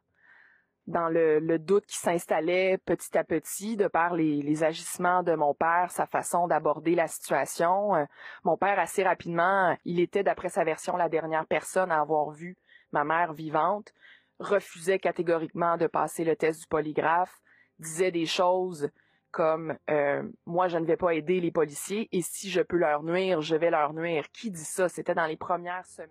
dans 0.86 1.10
le, 1.10 1.58
doute 1.58 1.86
qui 1.86 1.98
s'installait 1.98 2.78
petit 2.86 3.18
à 3.18 3.24
petit 3.26 3.76
de 3.76 3.88
par 3.88 4.14
les, 4.14 4.42
les, 4.42 4.64
agissements 4.64 5.22
de 5.22 5.36
mon 5.36 5.54
père, 5.54 5.92
sa 5.92 6.06
façon 6.06 6.48
d'aborder 6.48 6.96
la 6.96 7.08
situation. 7.08 7.94
Euh, 7.94 8.06
mon 8.46 8.56
père, 8.56 8.80
assez 8.80 9.04
rapidement, 9.04 9.76
il 9.84 10.00
était, 10.00 10.24
d'après 10.24 10.48
sa 10.48 10.64
version, 10.64 10.96
la 10.96 11.10
dernière 11.10 11.46
personne 11.46 11.92
à 11.92 12.00
avoir 12.00 12.32
vu 12.32 12.56
ma 12.92 13.04
mère 13.04 13.34
vivante, 13.34 13.94
refusait 14.40 15.00
catégoriquement 15.00 15.78
de 15.78 15.88
passer 15.88 16.24
le 16.24 16.36
test 16.36 16.62
du 16.62 16.68
polygraphe, 16.68 17.42
disait 17.80 18.12
des 18.12 18.26
choses 18.26 18.90
comme 19.32 19.78
euh, 19.90 20.24
moi 20.46 20.68
je 20.68 20.78
ne 20.78 20.86
vais 20.86 20.98
pas 20.98 21.14
aider 21.14 21.40
les 21.40 21.52
policiers 21.52 22.08
et 22.12 22.22
si 22.22 22.50
je 22.50 22.62
peux 22.62 22.78
leur 22.78 23.04
nuire, 23.04 23.42
je 23.42 23.56
vais 23.56 23.70
leur 23.70 23.94
nuire. 23.94 24.26
Qui 24.32 24.52
dit 24.52 24.64
ça? 24.64 24.90
C'était 24.90 25.16
dans 25.16 25.26
les 25.26 25.38
premières 25.38 25.86
semaines. 25.86 26.10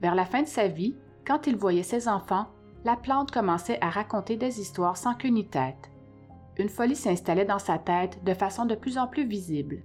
Vers 0.00 0.14
la 0.14 0.24
fin 0.24 0.42
de 0.42 0.48
sa 0.48 0.66
vie, 0.66 0.96
quand 1.24 1.46
il 1.46 1.56
voyait 1.56 1.84
ses 1.84 2.08
enfants, 2.08 2.48
la 2.84 2.96
plante 2.96 3.30
commençait 3.30 3.78
à 3.80 3.90
raconter 3.90 4.36
des 4.36 4.60
histoires 4.60 4.96
sans 4.96 5.14
queue 5.14 5.28
ni 5.28 5.48
tête. 5.48 5.90
Une 6.58 6.68
folie 6.68 6.96
s'installait 6.96 7.44
dans 7.44 7.60
sa 7.60 7.78
tête 7.78 8.22
de 8.24 8.34
façon 8.34 8.64
de 8.64 8.74
plus 8.74 8.98
en 8.98 9.06
plus 9.06 9.26
visible. 9.26 9.84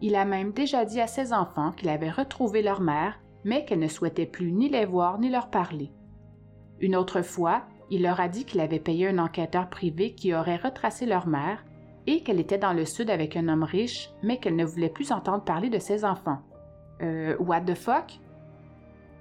Il 0.00 0.16
a 0.16 0.24
même 0.24 0.52
déjà 0.52 0.84
dit 0.86 1.00
à 1.00 1.06
ses 1.06 1.32
enfants 1.32 1.72
qu'il 1.72 1.90
avait 1.90 2.10
retrouvé 2.10 2.62
leur 2.62 2.80
mère, 2.80 3.20
mais 3.44 3.64
qu'elle 3.64 3.78
ne 3.78 3.88
souhaitait 3.88 4.26
plus 4.26 4.52
ni 4.52 4.68
les 4.68 4.84
voir 4.84 5.18
ni 5.18 5.28
leur 5.30 5.50
parler. 5.50 5.90
Une 6.80 6.96
autre 6.96 7.22
fois, 7.22 7.62
il 7.90 8.02
leur 8.02 8.20
a 8.20 8.28
dit 8.28 8.44
qu'il 8.44 8.60
avait 8.60 8.78
payé 8.78 9.08
un 9.08 9.18
enquêteur 9.18 9.68
privé 9.68 10.14
qui 10.14 10.34
aurait 10.34 10.56
retracé 10.56 11.06
leur 11.06 11.26
mère 11.26 11.64
et 12.06 12.22
qu'elle 12.22 12.40
était 12.40 12.58
dans 12.58 12.72
le 12.72 12.84
sud 12.84 13.10
avec 13.10 13.36
un 13.36 13.48
homme 13.48 13.64
riche, 13.64 14.10
mais 14.22 14.38
qu'elle 14.38 14.56
ne 14.56 14.64
voulait 14.64 14.88
plus 14.88 15.12
entendre 15.12 15.44
parler 15.44 15.68
de 15.68 15.78
ses 15.78 16.04
enfants. 16.04 16.40
Euh, 17.02 17.36
what 17.38 17.62
the 17.62 17.74
fuck? 17.74 18.18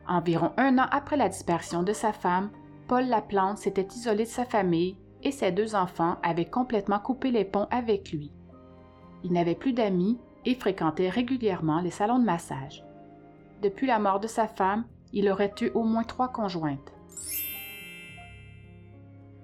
Environ 0.08 0.52
un 0.58 0.78
an 0.80 0.88
après 0.92 1.18
la 1.18 1.30
disparition 1.30 1.84
de 1.84 1.94
sa 1.94 2.14
femme, 2.14 2.50
Paul 2.88 3.06
Laplante 3.08 3.58
s'était 3.58 3.88
isolé 3.96 4.24
de 4.24 4.30
sa 4.30 4.46
famille 4.46 4.98
et 5.24 5.32
ses 5.32 5.52
deux 5.52 5.76
enfants 5.76 6.18
avaient 6.24 6.50
complètement 6.50 7.00
coupé 7.00 7.32
les 7.32 7.46
ponts 7.46 7.68
avec 7.72 8.12
lui. 8.12 8.32
Il 9.24 9.34
n'avait 9.34 9.56
plus 9.56 9.74
d'amis 9.74 10.18
et 10.46 10.56
fréquentait 10.56 11.10
régulièrement 11.10 11.82
les 11.82 11.92
salons 11.92 12.20
de 12.20 12.26
massage. 12.26 12.84
Depuis 13.62 13.88
la 13.88 14.00
mort 14.00 14.20
de 14.20 14.28
sa 14.28 14.48
femme, 14.48 14.86
il 15.12 15.30
aurait 15.30 15.54
eu 15.62 15.70
au 15.74 15.84
moins 15.84 16.04
trois 16.04 16.30
conjointes. 16.30 16.94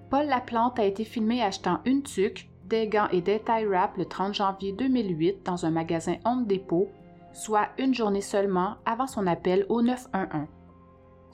Paul 0.09 0.27
Laplante 0.27 0.79
a 0.79 0.85
été 0.85 1.03
filmé 1.03 1.41
achetant 1.41 1.79
une 1.85 2.03
tuque, 2.03 2.49
des 2.65 2.87
gants 2.87 3.09
et 3.11 3.21
des 3.21 3.39
tie 3.39 3.65
wraps 3.65 3.97
le 3.97 4.05
30 4.05 4.33
janvier 4.33 4.73
2008 4.73 5.45
dans 5.45 5.65
un 5.65 5.71
magasin 5.71 6.15
Home 6.25 6.45
Depot, 6.45 6.87
soit 7.33 7.69
une 7.77 7.93
journée 7.93 8.21
seulement 8.21 8.75
avant 8.85 9.07
son 9.07 9.27
appel 9.27 9.65
au 9.69 9.81
911 9.81 10.47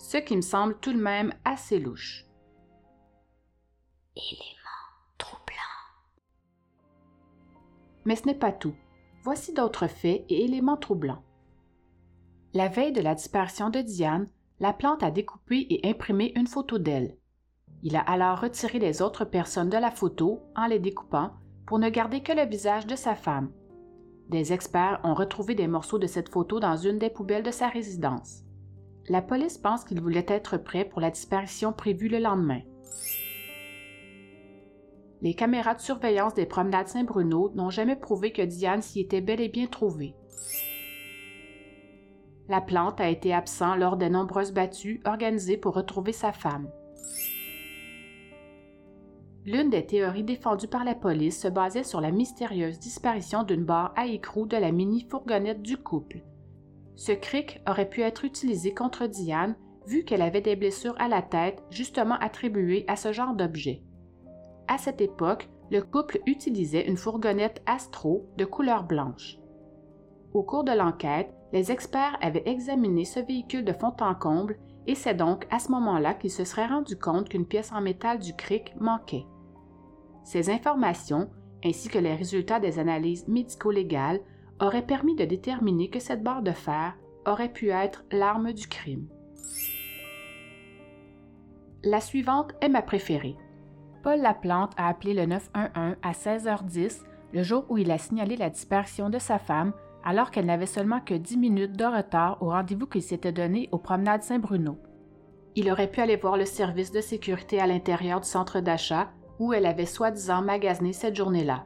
ce 0.01 0.17
qui 0.17 0.35
me 0.35 0.41
semble 0.41 0.77
tout 0.79 0.93
de 0.93 1.01
même 1.01 1.33
assez 1.45 1.79
louche. 1.79 2.25
Élément 4.15 4.89
troublant. 5.17 5.55
Mais 8.05 8.15
ce 8.15 8.25
n'est 8.25 8.35
pas 8.35 8.51
tout. 8.51 8.75
Voici 9.23 9.53
d'autres 9.53 9.87
faits 9.87 10.25
et 10.27 10.43
éléments 10.43 10.77
troublants. 10.77 11.23
La 12.53 12.67
veille 12.67 12.91
de 12.91 12.99
la 12.99 13.15
disparition 13.15 13.69
de 13.69 13.79
Diane, 13.79 14.27
la 14.59 14.73
plante 14.73 15.03
a 15.03 15.11
découpé 15.11 15.67
et 15.69 15.87
imprimé 15.89 16.33
une 16.35 16.47
photo 16.47 16.79
d'elle. 16.79 17.15
Il 17.81 17.95
a 17.95 18.01
alors 18.01 18.41
retiré 18.41 18.77
les 18.77 19.01
autres 19.01 19.23
personnes 19.23 19.69
de 19.69 19.77
la 19.77 19.89
photo 19.89 20.41
en 20.57 20.67
les 20.67 20.79
découpant 20.79 21.31
pour 21.65 21.79
ne 21.79 21.87
garder 21.87 22.21
que 22.21 22.33
le 22.33 22.45
visage 22.45 22.85
de 22.85 22.97
sa 22.97 23.15
femme. 23.15 23.51
Des 24.27 24.51
experts 24.51 24.99
ont 25.05 25.13
retrouvé 25.13 25.55
des 25.55 25.67
morceaux 25.67 25.97
de 25.97 26.07
cette 26.07 26.27
photo 26.27 26.59
dans 26.59 26.75
une 26.75 26.99
des 26.99 27.09
poubelles 27.09 27.43
de 27.43 27.51
sa 27.51 27.69
résidence. 27.69 28.43
La 29.07 29.21
police 29.21 29.57
pense 29.57 29.85
qu'il 29.85 30.01
voulait 30.01 30.25
être 30.27 30.57
prêt 30.57 30.83
pour 30.83 30.99
la 30.99 31.09
disparition 31.09 31.71
prévue 31.71 32.09
le 32.09 32.19
lendemain. 32.19 32.61
Les 35.21 35.35
caméras 35.35 35.75
de 35.75 35.81
surveillance 35.81 36.33
des 36.33 36.45
promenades 36.45 36.89
Saint-Bruno 36.89 37.53
n'ont 37.55 37.69
jamais 37.69 37.95
prouvé 37.95 38.33
que 38.33 38.41
Diane 38.41 38.81
s'y 38.81 38.99
était 38.99 39.21
bel 39.21 39.39
et 39.39 39.49
bien 39.49 39.67
trouvée. 39.67 40.15
La 42.51 42.59
plante 42.59 42.99
a 42.99 43.07
été 43.07 43.33
absent 43.33 43.77
lors 43.77 43.95
des 43.95 44.09
nombreuses 44.09 44.51
battues 44.51 44.99
organisées 45.05 45.55
pour 45.55 45.73
retrouver 45.73 46.11
sa 46.11 46.33
femme. 46.33 46.69
L'une 49.45 49.69
des 49.69 49.85
théories 49.85 50.25
défendues 50.25 50.67
par 50.67 50.83
la 50.83 50.93
police 50.93 51.39
se 51.39 51.47
basait 51.47 51.85
sur 51.85 52.01
la 52.01 52.11
mystérieuse 52.11 52.77
disparition 52.77 53.43
d'une 53.43 53.63
barre 53.63 53.93
à 53.95 54.05
écrou 54.05 54.47
de 54.47 54.57
la 54.57 54.73
mini-fourgonnette 54.73 55.61
du 55.61 55.77
couple. 55.77 56.23
Ce 56.97 57.13
cric 57.13 57.61
aurait 57.69 57.87
pu 57.87 58.01
être 58.01 58.25
utilisé 58.25 58.73
contre 58.73 59.07
Diane 59.07 59.55
vu 59.87 60.03
qu'elle 60.03 60.21
avait 60.21 60.41
des 60.41 60.57
blessures 60.57 60.99
à 60.99 61.07
la 61.07 61.21
tête 61.21 61.63
justement 61.69 62.15
attribuées 62.15 62.83
à 62.89 62.97
ce 62.97 63.13
genre 63.13 63.33
d'objet. 63.33 63.81
À 64.67 64.77
cette 64.77 64.99
époque, 64.99 65.47
le 65.71 65.81
couple 65.81 66.19
utilisait 66.25 66.85
une 66.85 66.97
fourgonnette 66.97 67.63
Astro 67.65 68.27
de 68.35 68.43
couleur 68.43 68.83
blanche. 68.83 69.40
Au 70.33 70.43
cours 70.43 70.63
de 70.63 70.71
l'enquête, 70.71 71.33
les 71.51 71.71
experts 71.71 72.17
avaient 72.21 72.43
examiné 72.45 73.03
ce 73.03 73.19
véhicule 73.19 73.65
de 73.65 73.73
fond 73.73 73.93
en 73.99 74.15
comble 74.15 74.57
et 74.87 74.95
c'est 74.95 75.13
donc 75.13 75.45
à 75.51 75.59
ce 75.59 75.71
moment-là 75.71 76.13
qu'ils 76.13 76.31
se 76.31 76.45
seraient 76.45 76.67
rendus 76.67 76.97
compte 76.97 77.29
qu'une 77.29 77.45
pièce 77.45 77.71
en 77.73 77.81
métal 77.81 78.19
du 78.19 78.33
cric 78.33 78.73
manquait. 78.79 79.25
Ces 80.23 80.49
informations, 80.49 81.29
ainsi 81.65 81.89
que 81.89 81.99
les 81.99 82.15
résultats 82.15 82.59
des 82.59 82.79
analyses 82.79 83.27
médico-légales, 83.27 84.21
auraient 84.61 84.85
permis 84.85 85.15
de 85.15 85.25
déterminer 85.25 85.89
que 85.89 85.99
cette 85.99 86.23
barre 86.23 86.43
de 86.43 86.51
fer 86.51 86.95
aurait 87.25 87.51
pu 87.51 87.69
être 87.69 88.05
l'arme 88.11 88.53
du 88.53 88.67
crime. 88.67 89.07
La 91.83 91.99
suivante 91.99 92.53
est 92.61 92.69
ma 92.69 92.81
préférée. 92.81 93.35
Paul 94.03 94.19
Laplante 94.19 94.73
a 94.77 94.87
appelé 94.87 95.13
le 95.13 95.25
911 95.25 95.95
à 96.01 96.11
16h10 96.11 97.01
le 97.33 97.43
jour 97.43 97.65
où 97.69 97.77
il 97.77 97.91
a 97.91 97.97
signalé 97.97 98.35
la 98.35 98.49
disparition 98.49 99.09
de 99.09 99.19
sa 99.19 99.37
femme 99.39 99.73
alors 100.03 100.31
qu'elle 100.31 100.45
n'avait 100.45 100.65
seulement 100.65 100.99
que 100.99 101.13
10 101.13 101.37
minutes 101.37 101.77
de 101.77 101.85
retard 101.85 102.37
au 102.41 102.49
rendez-vous 102.49 102.87
qu'il 102.87 103.01
s'était 103.01 103.31
donné 103.31 103.69
aux 103.71 103.77
promenades 103.77 104.23
Saint-Bruno. 104.23 104.77
Il 105.55 105.69
aurait 105.71 105.91
pu 105.91 106.01
aller 106.01 106.15
voir 106.15 106.37
le 106.37 106.45
service 106.45 106.91
de 106.91 107.01
sécurité 107.01 107.59
à 107.59 107.67
l'intérieur 107.67 108.21
du 108.21 108.27
centre 108.27 108.61
d'achat 108.61 109.09
où 109.39 109.53
elle 109.53 109.65
avait 109.65 109.85
soi-disant 109.85 110.41
magasiné 110.41 110.93
cette 110.93 111.15
journée-là. 111.15 111.65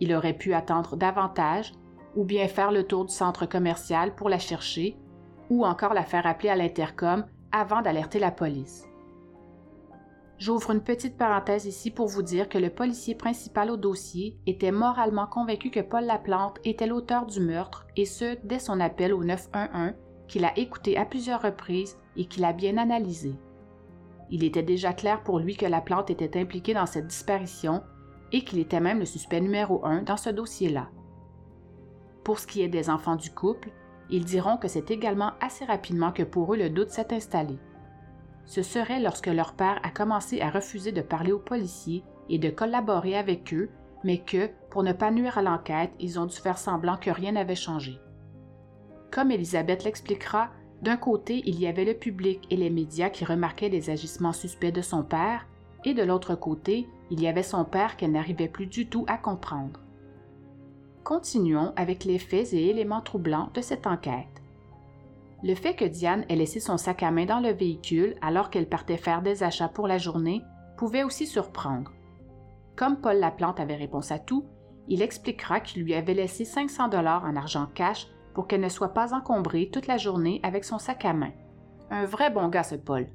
Il 0.00 0.14
aurait 0.14 0.34
pu 0.34 0.54
attendre 0.54 0.96
davantage 0.96 1.72
ou 2.14 2.24
bien 2.24 2.48
faire 2.48 2.72
le 2.72 2.84
tour 2.84 3.04
du 3.04 3.14
centre 3.14 3.46
commercial 3.46 4.14
pour 4.14 4.28
la 4.28 4.38
chercher 4.38 4.96
ou 5.50 5.64
encore 5.64 5.94
la 5.94 6.04
faire 6.04 6.26
appeler 6.26 6.50
à 6.50 6.56
l'intercom 6.56 7.24
avant 7.52 7.82
d'alerter 7.82 8.18
la 8.18 8.30
police. 8.30 8.87
J'ouvre 10.38 10.70
une 10.70 10.82
petite 10.82 11.16
parenthèse 11.16 11.66
ici 11.66 11.90
pour 11.90 12.06
vous 12.06 12.22
dire 12.22 12.48
que 12.48 12.58
le 12.58 12.70
policier 12.70 13.16
principal 13.16 13.72
au 13.72 13.76
dossier 13.76 14.38
était 14.46 14.70
moralement 14.70 15.26
convaincu 15.26 15.70
que 15.70 15.80
Paul 15.80 16.04
Laplante 16.04 16.60
était 16.64 16.86
l'auteur 16.86 17.26
du 17.26 17.40
meurtre, 17.40 17.88
et 17.96 18.04
ce, 18.04 18.38
dès 18.44 18.60
son 18.60 18.78
appel 18.78 19.12
au 19.12 19.24
911, 19.24 19.94
qu'il 20.28 20.44
a 20.44 20.56
écouté 20.56 20.96
à 20.96 21.04
plusieurs 21.04 21.42
reprises 21.42 21.98
et 22.16 22.26
qu'il 22.26 22.44
a 22.44 22.52
bien 22.52 22.76
analysé. 22.76 23.34
Il 24.30 24.44
était 24.44 24.62
déjà 24.62 24.92
clair 24.92 25.24
pour 25.24 25.40
lui 25.40 25.56
que 25.56 25.66
Laplante 25.66 26.10
était 26.10 26.38
impliqué 26.38 26.72
dans 26.72 26.86
cette 26.86 27.08
disparition 27.08 27.82
et 28.30 28.44
qu'il 28.44 28.60
était 28.60 28.78
même 28.78 29.00
le 29.00 29.06
suspect 29.06 29.40
numéro 29.40 29.84
un 29.84 30.02
dans 30.02 30.18
ce 30.18 30.30
dossier-là. 30.30 30.88
Pour 32.22 32.38
ce 32.38 32.46
qui 32.46 32.62
est 32.62 32.68
des 32.68 32.90
enfants 32.90 33.16
du 33.16 33.30
couple, 33.30 33.70
ils 34.08 34.24
diront 34.24 34.56
que 34.56 34.68
c'est 34.68 34.92
également 34.92 35.32
assez 35.40 35.64
rapidement 35.64 36.12
que 36.12 36.22
pour 36.22 36.54
eux 36.54 36.58
le 36.58 36.70
doute 36.70 36.90
s'est 36.90 37.12
installé 37.12 37.58
ce 38.48 38.62
serait 38.62 38.98
lorsque 38.98 39.26
leur 39.26 39.52
père 39.52 39.78
a 39.82 39.90
commencé 39.90 40.40
à 40.40 40.48
refuser 40.48 40.90
de 40.90 41.02
parler 41.02 41.32
aux 41.32 41.38
policiers 41.38 42.02
et 42.30 42.38
de 42.38 42.48
collaborer 42.48 43.14
avec 43.14 43.52
eux, 43.52 43.68
mais 44.04 44.18
que, 44.18 44.48
pour 44.70 44.82
ne 44.82 44.94
pas 44.94 45.10
nuire 45.10 45.36
à 45.36 45.42
l'enquête, 45.42 45.90
ils 46.00 46.18
ont 46.18 46.24
dû 46.24 46.36
faire 46.36 46.56
semblant 46.56 46.96
que 46.96 47.10
rien 47.10 47.32
n'avait 47.32 47.54
changé. 47.54 48.00
Comme 49.10 49.30
Elisabeth 49.30 49.84
l'expliquera, 49.84 50.48
d'un 50.80 50.96
côté, 50.96 51.42
il 51.44 51.60
y 51.60 51.66
avait 51.66 51.84
le 51.84 51.92
public 51.92 52.46
et 52.50 52.56
les 52.56 52.70
médias 52.70 53.10
qui 53.10 53.26
remarquaient 53.26 53.68
les 53.68 53.90
agissements 53.90 54.32
suspects 54.32 54.72
de 54.72 54.80
son 54.80 55.02
père, 55.02 55.46
et 55.84 55.92
de 55.92 56.02
l'autre 56.02 56.34
côté, 56.34 56.88
il 57.10 57.20
y 57.20 57.28
avait 57.28 57.42
son 57.42 57.66
père 57.66 57.98
qu'elle 57.98 58.12
n'arrivait 58.12 58.48
plus 58.48 58.66
du 58.66 58.88
tout 58.88 59.04
à 59.08 59.18
comprendre. 59.18 59.80
Continuons 61.04 61.74
avec 61.76 62.04
les 62.04 62.18
faits 62.18 62.54
et 62.54 62.70
éléments 62.70 63.02
troublants 63.02 63.50
de 63.52 63.60
cette 63.60 63.86
enquête. 63.86 64.37
Le 65.44 65.54
fait 65.54 65.74
que 65.74 65.84
Diane 65.84 66.24
ait 66.28 66.36
laissé 66.36 66.58
son 66.58 66.76
sac 66.76 67.02
à 67.04 67.12
main 67.12 67.24
dans 67.24 67.38
le 67.38 67.52
véhicule 67.52 68.16
alors 68.22 68.50
qu'elle 68.50 68.68
partait 68.68 68.96
faire 68.96 69.22
des 69.22 69.44
achats 69.44 69.68
pour 69.68 69.86
la 69.86 69.98
journée 69.98 70.42
pouvait 70.76 71.04
aussi 71.04 71.26
surprendre. 71.26 71.92
Comme 72.74 73.00
Paul 73.00 73.18
Laplante 73.18 73.60
avait 73.60 73.76
réponse 73.76 74.10
à 74.10 74.18
tout, 74.18 74.46
il 74.88 75.02
expliquera 75.02 75.60
qu'il 75.60 75.82
lui 75.82 75.94
avait 75.94 76.14
laissé 76.14 76.44
500 76.44 76.88
dollars 76.88 77.24
en 77.24 77.36
argent 77.36 77.66
cash 77.74 78.08
pour 78.34 78.46
qu'elle 78.46 78.60
ne 78.60 78.68
soit 78.68 78.94
pas 78.94 79.14
encombrée 79.14 79.70
toute 79.72 79.86
la 79.86 79.96
journée 79.96 80.40
avec 80.42 80.64
son 80.64 80.78
sac 80.78 81.04
à 81.04 81.12
main. 81.12 81.32
Un 81.90 82.04
vrai 82.04 82.30
bon 82.30 82.48
gars, 82.48 82.62
ce 82.64 82.74
Paul. 82.74 83.08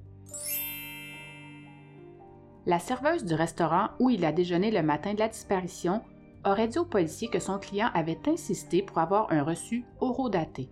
La 2.66 2.80
serveuse 2.80 3.26
du 3.26 3.34
restaurant 3.34 3.90
où 4.00 4.10
il 4.10 4.24
a 4.24 4.32
déjeuné 4.32 4.72
le 4.72 4.82
matin 4.82 5.14
de 5.14 5.20
la 5.20 5.28
disparition 5.28 6.02
aurait 6.46 6.70
dit 6.70 6.80
au 6.80 6.86
policier 6.86 7.28
que 7.28 7.40
son 7.40 7.60
client 7.60 7.90
avait 7.94 8.20
insisté 8.28 8.82
pour 8.82 9.00
avoir 9.00 9.32
un 9.32 9.44
reçu 9.44 9.86
horodaté. 10.00 10.70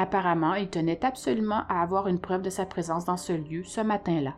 Apparemment, 0.00 0.54
il 0.54 0.70
tenait 0.70 1.04
absolument 1.04 1.64
à 1.68 1.82
avoir 1.82 2.06
une 2.06 2.20
preuve 2.20 2.42
de 2.42 2.50
sa 2.50 2.64
présence 2.64 3.04
dans 3.04 3.16
ce 3.16 3.32
lieu 3.32 3.64
ce 3.64 3.80
matin-là. 3.80 4.36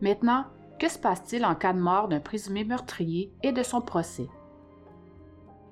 Maintenant, 0.00 0.46
que 0.80 0.88
se 0.88 0.98
passe-t-il 0.98 1.44
en 1.44 1.54
cas 1.54 1.72
de 1.72 1.78
mort 1.78 2.08
d'un 2.08 2.18
présumé 2.18 2.64
meurtrier 2.64 3.32
et 3.44 3.52
de 3.52 3.62
son 3.62 3.80
procès? 3.80 4.26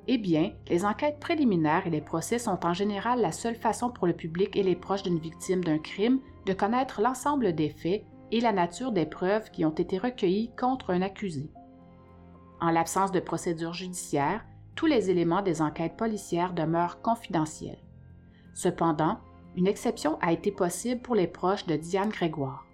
Eh 0.06 0.18
bien, 0.18 0.52
les 0.68 0.84
enquêtes 0.84 1.18
préliminaires 1.18 1.88
et 1.88 1.90
les 1.90 2.00
procès 2.00 2.38
sont 2.38 2.64
en 2.64 2.74
général 2.74 3.20
la 3.20 3.32
seule 3.32 3.56
façon 3.56 3.90
pour 3.90 4.06
le 4.06 4.14
public 4.14 4.54
et 4.54 4.62
les 4.62 4.76
proches 4.76 5.02
d'une 5.02 5.18
victime 5.18 5.64
d'un 5.64 5.78
crime 5.78 6.20
de 6.46 6.52
connaître 6.52 7.02
l'ensemble 7.02 7.54
des 7.54 7.70
faits 7.70 8.04
et 8.30 8.40
la 8.40 8.52
nature 8.52 8.92
des 8.92 9.06
preuves 9.06 9.50
qui 9.50 9.64
ont 9.64 9.70
été 9.70 9.98
recueillies 9.98 10.52
contre 10.56 10.90
un 10.90 11.02
accusé. 11.02 11.50
En 12.60 12.70
l'absence 12.70 13.10
de 13.10 13.20
procédure 13.20 13.74
judiciaire, 13.74 14.44
tous 14.76 14.86
les 14.86 15.10
éléments 15.10 15.42
des 15.42 15.60
enquêtes 15.60 15.96
policières 15.96 16.52
demeurent 16.52 17.02
confidentiels. 17.02 17.87
Cependant, 18.58 19.18
une 19.54 19.68
exception 19.68 20.18
a 20.20 20.32
été 20.32 20.50
possible 20.50 21.00
pour 21.00 21.14
les 21.14 21.28
proches 21.28 21.66
de 21.66 21.76
Diane 21.76 22.08
Grégoire. 22.08 22.66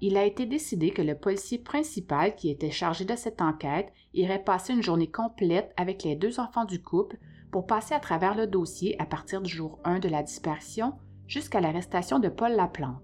Il 0.00 0.16
a 0.16 0.24
été 0.24 0.46
décidé 0.46 0.90
que 0.90 1.02
le 1.02 1.14
policier 1.14 1.58
principal 1.58 2.34
qui 2.34 2.48
était 2.48 2.70
chargé 2.70 3.04
de 3.04 3.14
cette 3.14 3.42
enquête 3.42 3.92
irait 4.14 4.42
passer 4.42 4.72
une 4.72 4.82
journée 4.82 5.10
complète 5.10 5.70
avec 5.76 6.02
les 6.02 6.16
deux 6.16 6.40
enfants 6.40 6.64
du 6.64 6.80
couple 6.80 7.18
pour 7.50 7.66
passer 7.66 7.92
à 7.92 8.00
travers 8.00 8.34
le 8.34 8.46
dossier 8.46 8.98
à 8.98 9.04
partir 9.04 9.42
du 9.42 9.52
jour 9.52 9.78
1 9.84 9.98
de 9.98 10.08
la 10.08 10.22
disparition 10.22 10.94
jusqu'à 11.26 11.60
l'arrestation 11.60 12.18
de 12.18 12.30
Paul 12.30 12.52
Laplante. 12.52 13.02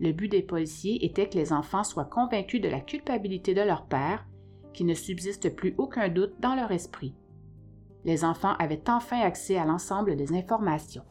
Le 0.00 0.10
but 0.10 0.28
des 0.28 0.42
policiers 0.42 1.04
était 1.04 1.28
que 1.28 1.38
les 1.38 1.52
enfants 1.52 1.84
soient 1.84 2.06
convaincus 2.06 2.60
de 2.60 2.68
la 2.68 2.80
culpabilité 2.80 3.54
de 3.54 3.62
leur 3.62 3.86
père, 3.86 4.26
qu'il 4.72 4.86
ne 4.86 4.94
subsiste 4.94 5.54
plus 5.54 5.76
aucun 5.78 6.08
doute 6.08 6.34
dans 6.40 6.56
leur 6.56 6.72
esprit 6.72 7.14
les 8.04 8.24
enfants 8.24 8.54
avaient 8.58 8.88
enfin 8.88 9.20
accès 9.20 9.56
à 9.56 9.64
l'ensemble 9.64 10.16
des 10.16 10.32
informations. 10.32 11.04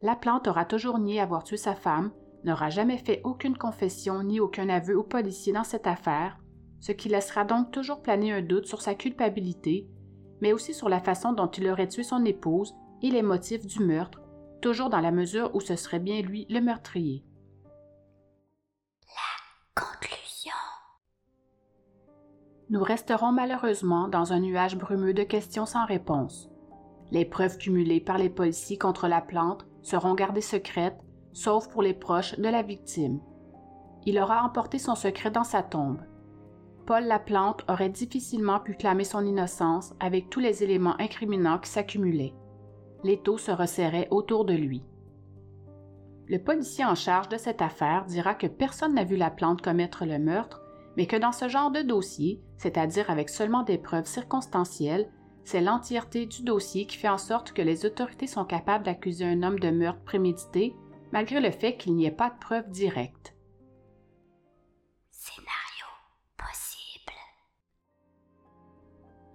La 0.00 0.14
plante 0.14 0.46
aura 0.46 0.64
toujours 0.64 0.98
nié 0.98 1.20
avoir 1.20 1.42
tué 1.42 1.56
sa 1.56 1.74
femme, 1.74 2.12
n'aura 2.44 2.70
jamais 2.70 2.98
fait 2.98 3.20
aucune 3.24 3.56
confession 3.56 4.22
ni 4.22 4.38
aucun 4.38 4.68
aveu 4.68 4.96
aux 4.96 5.02
policiers 5.02 5.52
dans 5.52 5.64
cette 5.64 5.88
affaire, 5.88 6.38
ce 6.80 6.92
qui 6.92 7.08
laissera 7.08 7.44
donc 7.44 7.72
toujours 7.72 8.00
planer 8.00 8.32
un 8.32 8.42
doute 8.42 8.66
sur 8.66 8.80
sa 8.80 8.94
culpabilité, 8.94 9.88
mais 10.40 10.52
aussi 10.52 10.72
sur 10.72 10.88
la 10.88 11.00
façon 11.00 11.32
dont 11.32 11.48
il 11.48 11.68
aurait 11.68 11.88
tué 11.88 12.04
son 12.04 12.24
épouse 12.24 12.74
et 13.02 13.10
les 13.10 13.22
motifs 13.22 13.66
du 13.66 13.82
meurtre, 13.82 14.22
toujours 14.62 14.88
dans 14.88 15.00
la 15.00 15.10
mesure 15.10 15.54
où 15.54 15.60
ce 15.60 15.74
serait 15.74 15.98
bien 15.98 16.20
lui 16.22 16.46
le 16.48 16.60
meurtrier. 16.60 17.24
Nous 22.70 22.82
resterons 22.82 23.32
malheureusement 23.32 24.08
dans 24.08 24.34
un 24.34 24.40
nuage 24.40 24.76
brumeux 24.76 25.14
de 25.14 25.22
questions 25.22 25.64
sans 25.64 25.86
réponse. 25.86 26.50
Les 27.10 27.24
preuves 27.24 27.56
cumulées 27.56 28.00
par 28.00 28.18
les 28.18 28.28
policiers 28.28 28.76
contre 28.76 29.08
la 29.08 29.22
plante 29.22 29.66
seront 29.80 30.14
gardées 30.14 30.42
secrètes, 30.42 31.00
sauf 31.32 31.68
pour 31.68 31.80
les 31.80 31.94
proches 31.94 32.38
de 32.38 32.48
la 32.48 32.60
victime. 32.60 33.20
Il 34.04 34.18
aura 34.18 34.42
emporté 34.42 34.78
son 34.78 34.94
secret 34.94 35.30
dans 35.30 35.44
sa 35.44 35.62
tombe. 35.62 36.02
Paul 36.84 37.04
Laplante 37.04 37.64
aurait 37.68 37.88
difficilement 37.88 38.60
pu 38.60 38.74
clamer 38.74 39.04
son 39.04 39.24
innocence 39.24 39.94
avec 39.98 40.28
tous 40.28 40.40
les 40.40 40.62
éléments 40.62 41.00
incriminants 41.00 41.58
qui 41.58 41.70
s'accumulaient. 41.70 42.34
L'étau 43.02 43.38
se 43.38 43.50
resserrait 43.50 44.08
autour 44.10 44.44
de 44.44 44.54
lui. 44.54 44.82
Le 46.26 46.38
policier 46.38 46.84
en 46.84 46.94
charge 46.94 47.30
de 47.30 47.38
cette 47.38 47.62
affaire 47.62 48.04
dira 48.04 48.34
que 48.34 48.46
personne 48.46 48.94
n'a 48.94 49.04
vu 49.04 49.16
la 49.16 49.30
plante 49.30 49.62
commettre 49.62 50.04
le 50.04 50.18
meurtre 50.18 50.62
mais 50.98 51.06
que 51.06 51.16
dans 51.16 51.30
ce 51.30 51.48
genre 51.48 51.70
de 51.70 51.80
dossier, 51.80 52.42
c'est-à-dire 52.56 53.08
avec 53.08 53.28
seulement 53.28 53.62
des 53.62 53.78
preuves 53.78 54.08
circonstancielles, 54.08 55.08
c'est 55.44 55.60
l'entièreté 55.60 56.26
du 56.26 56.42
dossier 56.42 56.86
qui 56.86 56.96
fait 56.96 57.08
en 57.08 57.18
sorte 57.18 57.52
que 57.52 57.62
les 57.62 57.86
autorités 57.86 58.26
sont 58.26 58.44
capables 58.44 58.84
d'accuser 58.84 59.24
un 59.24 59.44
homme 59.44 59.60
de 59.60 59.70
meurtre 59.70 60.02
prémédité, 60.02 60.74
malgré 61.12 61.40
le 61.40 61.52
fait 61.52 61.76
qu'il 61.76 61.94
n'y 61.94 62.04
ait 62.04 62.10
pas 62.10 62.30
de 62.30 62.38
preuves 62.40 62.68
directes. 62.70 63.36
Scénario 65.12 65.86
possible. 66.36 67.12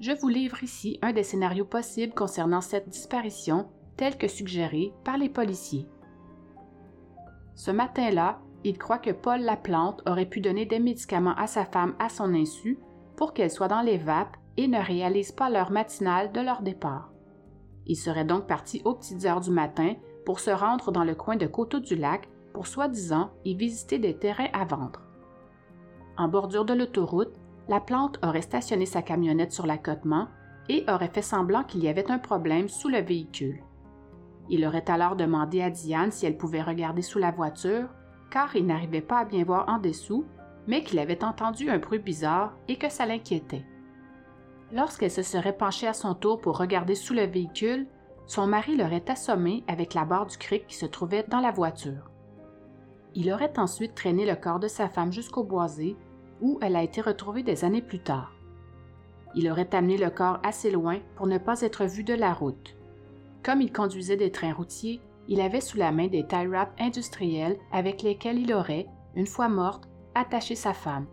Je 0.02 0.12
vous 0.12 0.28
livre 0.28 0.62
ici 0.63 0.99
un 1.02 1.13
des 1.13 1.23
scénarios 1.23 1.63
possibles 1.63 2.13
concernant 2.13 2.62
cette 2.62 2.89
disparition, 2.89 3.71
tel 3.95 4.17
que 4.17 4.28
suggéré 4.28 4.91
par 5.06 5.17
les 5.17 5.30
policiers. 5.30 5.88
Ce 7.56 7.71
matin-là, 7.71 8.41
il 8.63 8.78
croit 8.78 8.97
que 8.97 9.12
Paul 9.12 9.41
Laplante 9.41 10.02
aurait 10.08 10.26
pu 10.26 10.39
donner 10.41 10.65
des 10.65 10.80
médicaments 10.80 11.36
à 11.36 11.47
sa 11.47 11.65
femme 11.65 11.95
à 11.99 12.10
son 12.10 12.34
insu 12.34 12.80
pour 13.15 13.34
qu'elle 13.34 13.52
soit 13.52 13.67
dans 13.67 13.82
les 13.82 13.97
vapes 13.97 14.38
et 14.58 14.67
ne 14.67 14.80
réalise 14.80 15.32
pas 15.32 15.49
l'heure 15.49 15.71
matinale 15.71 16.32
de 16.32 16.41
leur 16.41 16.62
départ. 16.62 17.12
Il 17.86 17.95
serait 17.95 18.26
donc 18.26 18.47
parti 18.47 18.82
aux 18.86 18.93
petites 18.93 19.26
heures 19.26 19.41
du 19.41 19.52
matin 19.52 19.95
pour 20.26 20.39
se 20.39 20.52
rendre 20.52 20.91
dans 20.91 21.04
le 21.04 21.15
coin 21.15 21.36
de 21.36 21.47
Coteau-du-Lac 21.47 22.30
pour 22.54 22.67
soi-disant 22.67 23.32
y 23.43 23.56
visiter 23.56 23.99
des 23.99 24.17
terrains 24.17 24.49
à 24.54 24.63
vendre. 24.63 25.02
En 26.17 26.28
bordure 26.28 26.65
de 26.65 26.73
l'autoroute, 26.73 27.36
la 27.67 27.80
plante 27.80 28.19
aurait 28.23 28.41
stationné 28.41 28.86
sa 28.86 29.02
camionnette 29.02 29.52
sur 29.52 29.65
l'accotement 29.65 30.28
et 30.69 30.86
aurait 30.88 31.10
fait 31.10 31.21
semblant 31.21 31.63
qu'il 31.63 31.84
y 31.84 31.89
avait 31.89 32.12
un 32.12 32.19
problème 32.19 32.69
sous 32.69 32.89
le 32.89 32.99
véhicule. 32.99 33.63
Il 34.49 34.65
aurait 34.65 34.89
alors 34.89 35.15
demandé 35.15 35.62
à 35.62 35.69
Diane 35.69 36.12
si 36.12 36.26
elle 36.26 36.38
pouvait 36.38 36.62
regarder 36.62 37.02
sous 37.02 37.19
la 37.19 37.32
voiture 37.32 37.89
car 38.34 38.56
il 38.56 38.65
n'arrivait 38.65 39.02
pas 39.02 39.19
à 39.19 39.26
bien 39.26 39.43
voir 39.43 39.69
en 39.69 39.78
dessous, 39.78 40.26
mais 40.65 40.84
qu'il 40.84 40.98
avait 40.98 41.24
entendu 41.24 41.69
un 41.69 41.78
bruit 41.78 42.00
bizarre 42.00 42.58
et 42.67 42.78
que 42.78 42.89
ça 42.89 43.06
l'inquiétait. 43.06 43.63
Lorsqu'elle 44.72 45.12
se 45.12 45.22
serait 45.22 45.56
penchée 45.56 45.88
à 45.88 45.93
son 45.93 46.15
tour 46.15 46.41
pour 46.41 46.58
regarder 46.58 46.96
sous 46.96 47.13
le 47.13 47.28
véhicule, 47.28 47.86
son 48.26 48.48
mari 48.48 48.76
l'aurait 48.76 49.08
assommé 49.08 49.63
avec 49.67 49.93
la 49.93 50.04
barre 50.04 50.26
du 50.26 50.38
cric 50.38 50.65
qui 50.65 50.76
se 50.76 50.88
trouvait 50.88 51.26
dans 51.28 51.41
la 51.41 51.52
voiture. 51.52 52.10
Il 53.13 53.32
aurait 53.32 53.60
ensuite 53.60 53.93
traîné 53.93 54.26
le 54.26 54.36
corps 54.36 54.60
de 54.60 54.67
sa 54.67 54.89
femme 54.89 55.13
jusqu'au 55.13 55.43
boisé, 55.43 55.96
où 56.41 56.58
elle 56.63 56.76
a 56.76 56.82
été 56.82 57.02
retrouvée 57.02 57.43
des 57.43 57.63
années 57.63 57.84
plus 57.84 58.02
tard. 58.02 58.34
Il 59.36 59.52
aurait 59.52 59.76
amené 59.76 59.96
le 59.96 60.10
corps 60.10 60.39
assez 60.41 60.72
loin 60.72 60.98
pour 61.17 61.28
ne 61.28 61.38
pas 61.38 61.62
être 61.62 61.86
vu 61.86 62.04
de 62.04 62.15
la 62.15 62.34
route. 62.34 62.76
Comme 63.43 63.62
il 63.62 63.72
conduisait 63.72 64.17
des 64.17 64.32
trains 64.32 64.54
routiers, 64.54 65.02
il 65.28 65.42
avait 65.42 65.62
sous 65.62 65.78
la 65.78 65.92
main 65.92 66.08
des 66.08 66.28
tie 66.28 66.48
wraps 66.48 66.74
industriels 66.80 67.58
avec 67.72 68.02
lesquels 68.02 68.40
il 68.40 68.54
aurait, 68.54 68.88
une 69.16 69.28
fois 69.28 69.50
morte, 69.50 69.90
attaché 70.16 70.56
sa 70.56 70.74
femme. 70.74 71.08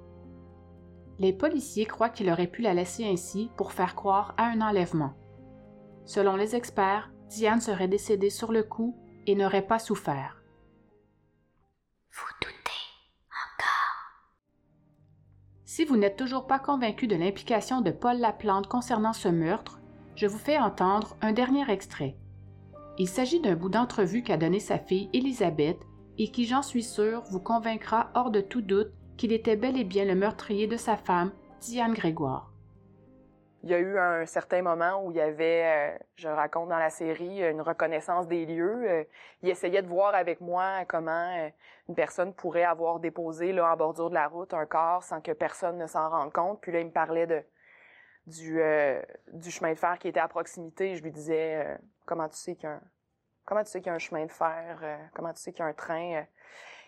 Les 1.19 1.33
policiers 1.33 1.87
croient 1.87 2.09
qu'il 2.09 2.31
aurait 2.31 2.47
pu 2.47 2.63
la 2.63 2.75
laisser 2.75 3.05
ainsi 3.05 3.51
pour 3.57 3.73
faire 3.73 3.95
croire 3.95 4.35
à 4.37 4.45
un 4.45 4.61
enlèvement. 4.61 5.15
Selon 6.05 6.35
les 6.35 6.57
experts, 6.57 7.11
Diane 7.29 7.61
serait 7.61 7.89
décédée 7.89 8.31
sur 8.31 8.53
le 8.53 8.63
coup 8.63 8.97
et 9.27 9.35
n'aurait 9.35 9.67
pas 9.67 9.79
souffert. 9.79 10.43
Vous 12.11 12.33
doutez 12.41 12.55
encore? 13.29 14.15
Si 15.65 15.85
vous 15.85 15.97
n'êtes 15.97 16.17
toujours 16.17 16.47
pas 16.47 16.59
convaincu 16.59 17.07
de 17.07 17.17
l'implication 17.17 17.81
de 17.83 17.91
Paul 17.91 18.19
Laplante 18.19 18.67
concernant 18.67 19.13
ce 19.13 19.29
meurtre, 19.29 19.79
je 20.17 20.27
vous 20.27 20.39
fais 20.39 20.59
entendre 20.59 21.17
un 21.21 21.33
dernier 21.33 21.71
extrait. 21.71 22.17
Il 23.01 23.09
s'agit 23.09 23.41
d'un 23.41 23.57
bout 23.57 23.71
d'entrevue 23.71 24.23
qu'a 24.23 24.37
donné 24.37 24.61
sa 24.61 24.77
fille 24.77 25.09
Elisabeth 25.15 25.79
et 26.19 26.31
qui, 26.31 26.45
j'en 26.45 26.61
suis 26.61 26.83
sûre, 26.83 27.23
vous 27.31 27.41
convaincra 27.41 28.11
hors 28.15 28.31
de 28.31 28.43
tout 28.43 28.61
doute 28.61 28.93
qu'il 29.17 29.33
était 29.33 29.57
bel 29.57 29.79
et 29.79 29.85
bien 29.85 30.05
le 30.05 30.15
meurtrier 30.15 30.67
de 30.67 30.77
sa 30.77 30.99
femme, 30.99 31.33
Diane 31.63 31.95
Grégoire. 31.95 32.53
Il 33.63 33.71
y 33.71 33.75
a 33.75 33.79
eu 33.79 33.99
un 33.99 34.27
certain 34.27 34.61
moment 34.61 35.03
où 35.03 35.13
il 35.13 35.17
y 35.17 35.21
avait, 35.23 35.95
euh, 35.95 35.99
je 36.17 36.29
raconte 36.29 36.69
dans 36.69 36.79
la 36.79 36.91
série, 36.91 37.41
une 37.43 37.63
reconnaissance 37.63 38.29
des 38.29 38.45
lieux. 38.45 38.85
Euh, 38.87 39.05
il 39.43 39.49
essayait 39.49 39.81
de 39.81 39.89
voir 39.89 40.15
avec 40.15 40.43
moi 40.43 40.85
comment 40.87 41.39
euh, 41.39 41.49
une 41.89 41.95
personne 41.95 42.35
pourrait 42.35 42.65
avoir 42.65 43.01
déposé 43.01 43.55
là 43.55 43.73
en 43.73 43.77
bordure 43.79 44.11
de 44.11 44.15
la 44.15 44.29
route 44.29 44.53
un 44.53 44.67
corps 44.67 45.05
sans 45.05 45.23
que 45.23 45.33
personne 45.33 45.79
ne 45.79 45.87
s'en 45.87 46.11
rende 46.11 46.35
compte. 46.35 46.61
Puis 46.61 46.71
là, 46.71 46.81
il 46.81 46.89
me 46.89 46.93
parlait 46.93 47.27
de 47.27 47.43
du, 48.31 48.61
du 49.33 49.51
chemin 49.51 49.73
de 49.73 49.79
fer 49.79 49.99
qui 49.99 50.09
était 50.09 50.21
à 50.21 50.29
proximité. 50.29 50.97
Je 50.97 51.03
lui 51.03 51.11
disais 51.11 51.79
comment 52.07 52.29
tu 52.29 52.37
sais 52.37 52.55
qu'il 52.55 52.65
y 52.65 52.73
a 52.73 52.77
un, 52.77 52.83
comment 53.45 53.63
tu 53.63 53.71
sais 53.71 53.83
chemin 53.99 54.27
de 54.27 54.33
fer, 54.33 55.11
comment 55.15 55.33
tu 55.33 55.41
sais 55.41 55.53
qu'il 55.53 55.61
y 55.61 55.63
a 55.63 55.67
un 55.67 55.75
train 55.75 56.25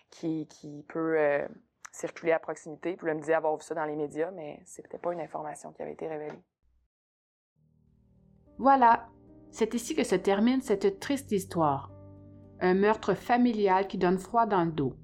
qui, 0.09 0.47
qui 0.47 0.85
peut 0.87 1.45
circuler 1.91 2.31
à 2.31 2.39
proximité? 2.39 2.95
Puis 2.95 3.07
là, 3.07 3.13
me 3.13 3.19
disait 3.19 3.33
avoir 3.33 3.55
vu 3.55 3.63
ça 3.63 3.75
dans 3.75 3.85
les 3.85 3.95
médias, 3.95 4.31
mais 4.31 4.61
c'était 4.65 4.97
pas 4.97 5.13
une 5.13 5.21
information 5.21 5.71
qui 5.73 5.81
avait 5.81 5.93
été 5.93 6.07
révélée. 6.07 6.41
Voilà, 8.57 9.07
c'est 9.51 9.73
ici 9.73 9.95
que 9.95 10.03
se 10.03 10.15
termine 10.15 10.61
cette 10.61 10.99
triste 10.99 11.31
histoire. 11.31 11.91
Un 12.59 12.75
meurtre 12.75 13.13
familial 13.13 13.87
qui 13.87 13.97
donne 13.97 14.17
froid 14.17 14.45
dans 14.45 14.63
le 14.63 14.71
dos. 14.71 14.95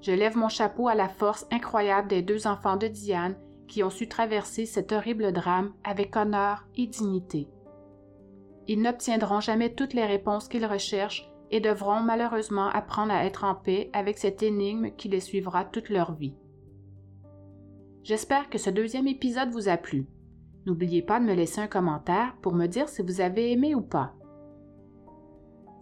Je 0.00 0.12
lève 0.12 0.36
mon 0.36 0.48
chapeau 0.48 0.88
à 0.88 0.94
la 0.94 1.08
force 1.08 1.46
incroyable 1.52 2.08
des 2.08 2.22
deux 2.22 2.46
enfants 2.46 2.76
de 2.76 2.88
Diane 2.88 3.36
qui 3.72 3.82
ont 3.82 3.88
su 3.88 4.06
traverser 4.06 4.66
cet 4.66 4.92
horrible 4.92 5.32
drame 5.32 5.72
avec 5.82 6.14
honneur 6.14 6.68
et 6.76 6.86
dignité. 6.86 7.48
Ils 8.68 8.82
n'obtiendront 8.82 9.40
jamais 9.40 9.72
toutes 9.72 9.94
les 9.94 10.04
réponses 10.04 10.46
qu'ils 10.46 10.66
recherchent 10.66 11.32
et 11.50 11.58
devront 11.58 12.00
malheureusement 12.00 12.68
apprendre 12.68 13.12
à 13.12 13.24
être 13.24 13.44
en 13.44 13.54
paix 13.54 13.88
avec 13.94 14.18
cette 14.18 14.42
énigme 14.42 14.90
qui 14.90 15.08
les 15.08 15.20
suivra 15.20 15.64
toute 15.64 15.88
leur 15.88 16.12
vie. 16.12 16.34
J'espère 18.02 18.50
que 18.50 18.58
ce 18.58 18.68
deuxième 18.68 19.08
épisode 19.08 19.48
vous 19.48 19.70
a 19.70 19.78
plu. 19.78 20.06
N'oubliez 20.66 21.00
pas 21.00 21.18
de 21.18 21.24
me 21.24 21.34
laisser 21.34 21.62
un 21.62 21.66
commentaire 21.66 22.36
pour 22.42 22.52
me 22.52 22.66
dire 22.66 22.90
si 22.90 23.00
vous 23.00 23.22
avez 23.22 23.52
aimé 23.52 23.74
ou 23.74 23.80
pas. 23.80 24.12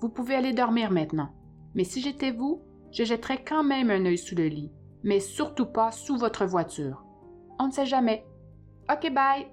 Vous 0.01 0.11
pouvez 0.11 0.37
aller 0.37 0.53
dormir 0.53 0.93
maintenant, 0.93 1.35
mais 1.75 1.83
si 1.85 2.01
j'étais 2.01 2.31
vous, 2.31 2.63
je 2.93 3.03
jetterais 3.03 3.43
quand 3.43 3.65
même 3.65 3.91
un 3.91 4.07
œil 4.07 4.19
sous 4.19 4.37
le 4.37 4.47
lit, 4.47 4.71
mais 5.03 5.19
surtout 5.19 5.67
pas 5.67 5.91
sous 5.91 6.17
votre 6.17 6.47
voiture. 6.47 7.05
On 7.63 7.67
ne 7.67 7.73
sait 7.73 7.85
jamais. 7.85 8.25
Ok, 8.91 9.13
bye! 9.13 9.47